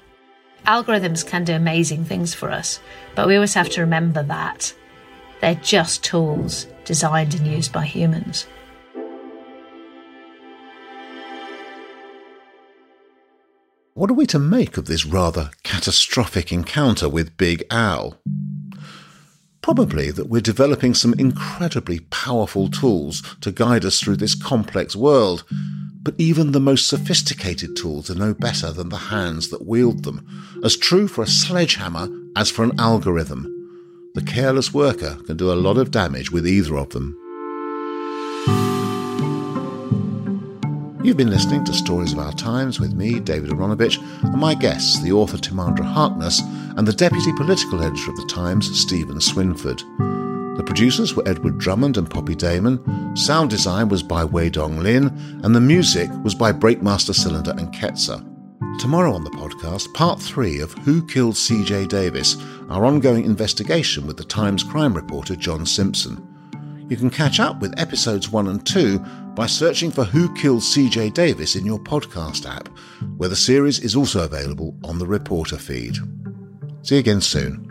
Algorithms 0.66 1.26
can 1.26 1.44
do 1.44 1.54
amazing 1.54 2.06
things 2.06 2.34
for 2.34 2.52
us, 2.52 2.80
but 3.16 3.28
we 3.28 3.36
always 3.36 3.56
have 3.56 3.70
to 3.70 3.82
remember 3.82 4.22
that 4.24 4.74
they're 5.42 5.56
just 5.56 6.04
tools 6.04 6.68
designed 6.86 7.34
and 7.34 7.48
used 7.48 7.74
by 7.74 7.86
humans. 7.86 8.46
What 13.94 14.10
are 14.10 14.16
we 14.16 14.26
to 14.28 14.40
make 14.40 14.78
of 14.78 14.86
this 14.86 15.06
rather 15.06 15.52
catastrophic 15.64 16.52
encounter 16.52 17.10
with 17.10 17.38
Big 17.38 17.64
Al? 17.70 18.20
Probably 19.62 20.12
that 20.12 20.30
we're 20.30 20.42
developing 20.42 20.94
some 20.94 21.14
incredibly 21.16 22.00
powerful 22.00 22.70
tools 22.70 23.22
to 23.42 23.52
guide 23.52 23.84
us 23.84 24.00
through 24.00 24.18
this 24.18 24.34
complex 24.34 24.96
world, 24.96 25.44
but 26.04 26.16
even 26.18 26.52
the 26.52 26.60
most 26.60 26.88
sophisticated 26.88 27.76
tools 27.76 28.10
are 28.10 28.16
no 28.16 28.34
better 28.34 28.72
than 28.72 28.90
the 28.90 28.98
hands 28.98 29.50
that 29.50 29.66
wield 29.66 30.04
them, 30.04 30.26
as 30.64 30.76
true 30.76 31.08
for 31.08 31.24
a 31.24 31.28
sledgehammer 31.28 32.10
as 32.36 32.50
for 32.50 32.64
an 32.64 32.80
algorithm. 32.80 33.58
The 34.16 34.24
careless 34.24 34.74
worker 34.74 35.18
can 35.26 35.38
do 35.38 35.52
a 35.52 35.54
lot 35.54 35.78
of 35.78 35.92
damage 35.92 36.32
with 36.32 36.48
either 36.48 36.78
of 36.78 36.90
them. 36.90 37.18
You've 41.04 41.18
been 41.18 41.30
listening 41.30 41.66
to 41.66 41.74
Stories 41.74 42.14
of 42.14 42.20
Our 42.20 42.34
Times 42.34 42.80
with 42.80 42.94
me, 42.94 43.20
David 43.20 43.50
Aaronovitch, 43.50 43.98
and 44.24 44.36
my 44.36 44.54
guests, 44.54 45.02
the 45.02 45.12
author 45.12 45.38
Timandra 45.38 45.84
Harkness 45.84 46.42
and 46.78 46.88
the 46.88 46.94
deputy 46.94 47.32
political 47.34 47.82
editor 47.82 48.12
of 48.12 48.18
the 48.18 48.28
Times, 48.28 48.70
Steven 48.80 49.18
Swinford. 49.18 50.31
The 50.58 50.64
producers 50.66 51.16
were 51.16 51.28
Edward 51.28 51.58
Drummond 51.60 51.96
and 51.98 52.10
Poppy 52.10 52.36
Damon, 52.36 53.16
sound 53.16 53.50
design 53.50 53.88
was 53.88 54.04
by 54.04 54.26
Wei 54.26 54.50
Dong 54.50 54.80
Lin, 54.80 55.08
and 55.44 55.56
the 55.56 55.62
music 55.62 56.10
was 56.24 56.36
by 56.36 56.52
Breakmaster 56.52 57.16
Cylinder 57.16 57.52
and 57.52 57.74
Ketzer. 57.74 58.20
Tomorrow 58.78 59.14
on 59.14 59.24
the 59.24 59.30
podcast, 59.30 59.94
part 59.94 60.22
three 60.22 60.60
of 60.60 60.74
Who 60.74 61.08
Killed 61.08 61.36
CJ 61.36 61.88
Davis, 61.88 62.36
our 62.70 62.84
ongoing 62.86 63.24
investigation 63.24 64.06
with 64.06 64.18
the 64.18 64.26
Times 64.26 64.62
crime 64.62 64.94
reporter 64.94 65.38
John 65.38 65.66
Simpson. 65.66 66.28
You 66.90 66.98
can 66.98 67.10
catch 67.10 67.40
up 67.40 67.62
with 67.62 67.80
episodes 67.80 68.30
one 68.30 68.50
and 68.50 68.66
two 68.66 69.00
by 69.36 69.46
searching 69.46 69.90
for 69.90 70.04
Who 70.04 70.34
Killed 70.36 70.64
CJ 70.64 71.14
Davis 71.14 71.56
in 71.56 71.66
your 71.66 71.80
podcast 71.80 72.46
app, 72.46 72.68
where 73.16 73.30
the 73.30 73.36
series 73.38 73.80
is 73.80 73.96
also 73.96 74.26
available 74.26 74.76
on 74.84 75.00
the 75.00 75.08
reporter 75.08 75.58
feed. 75.58 75.96
See 76.82 76.96
you 76.96 77.00
again 77.00 77.22
soon. 77.22 77.71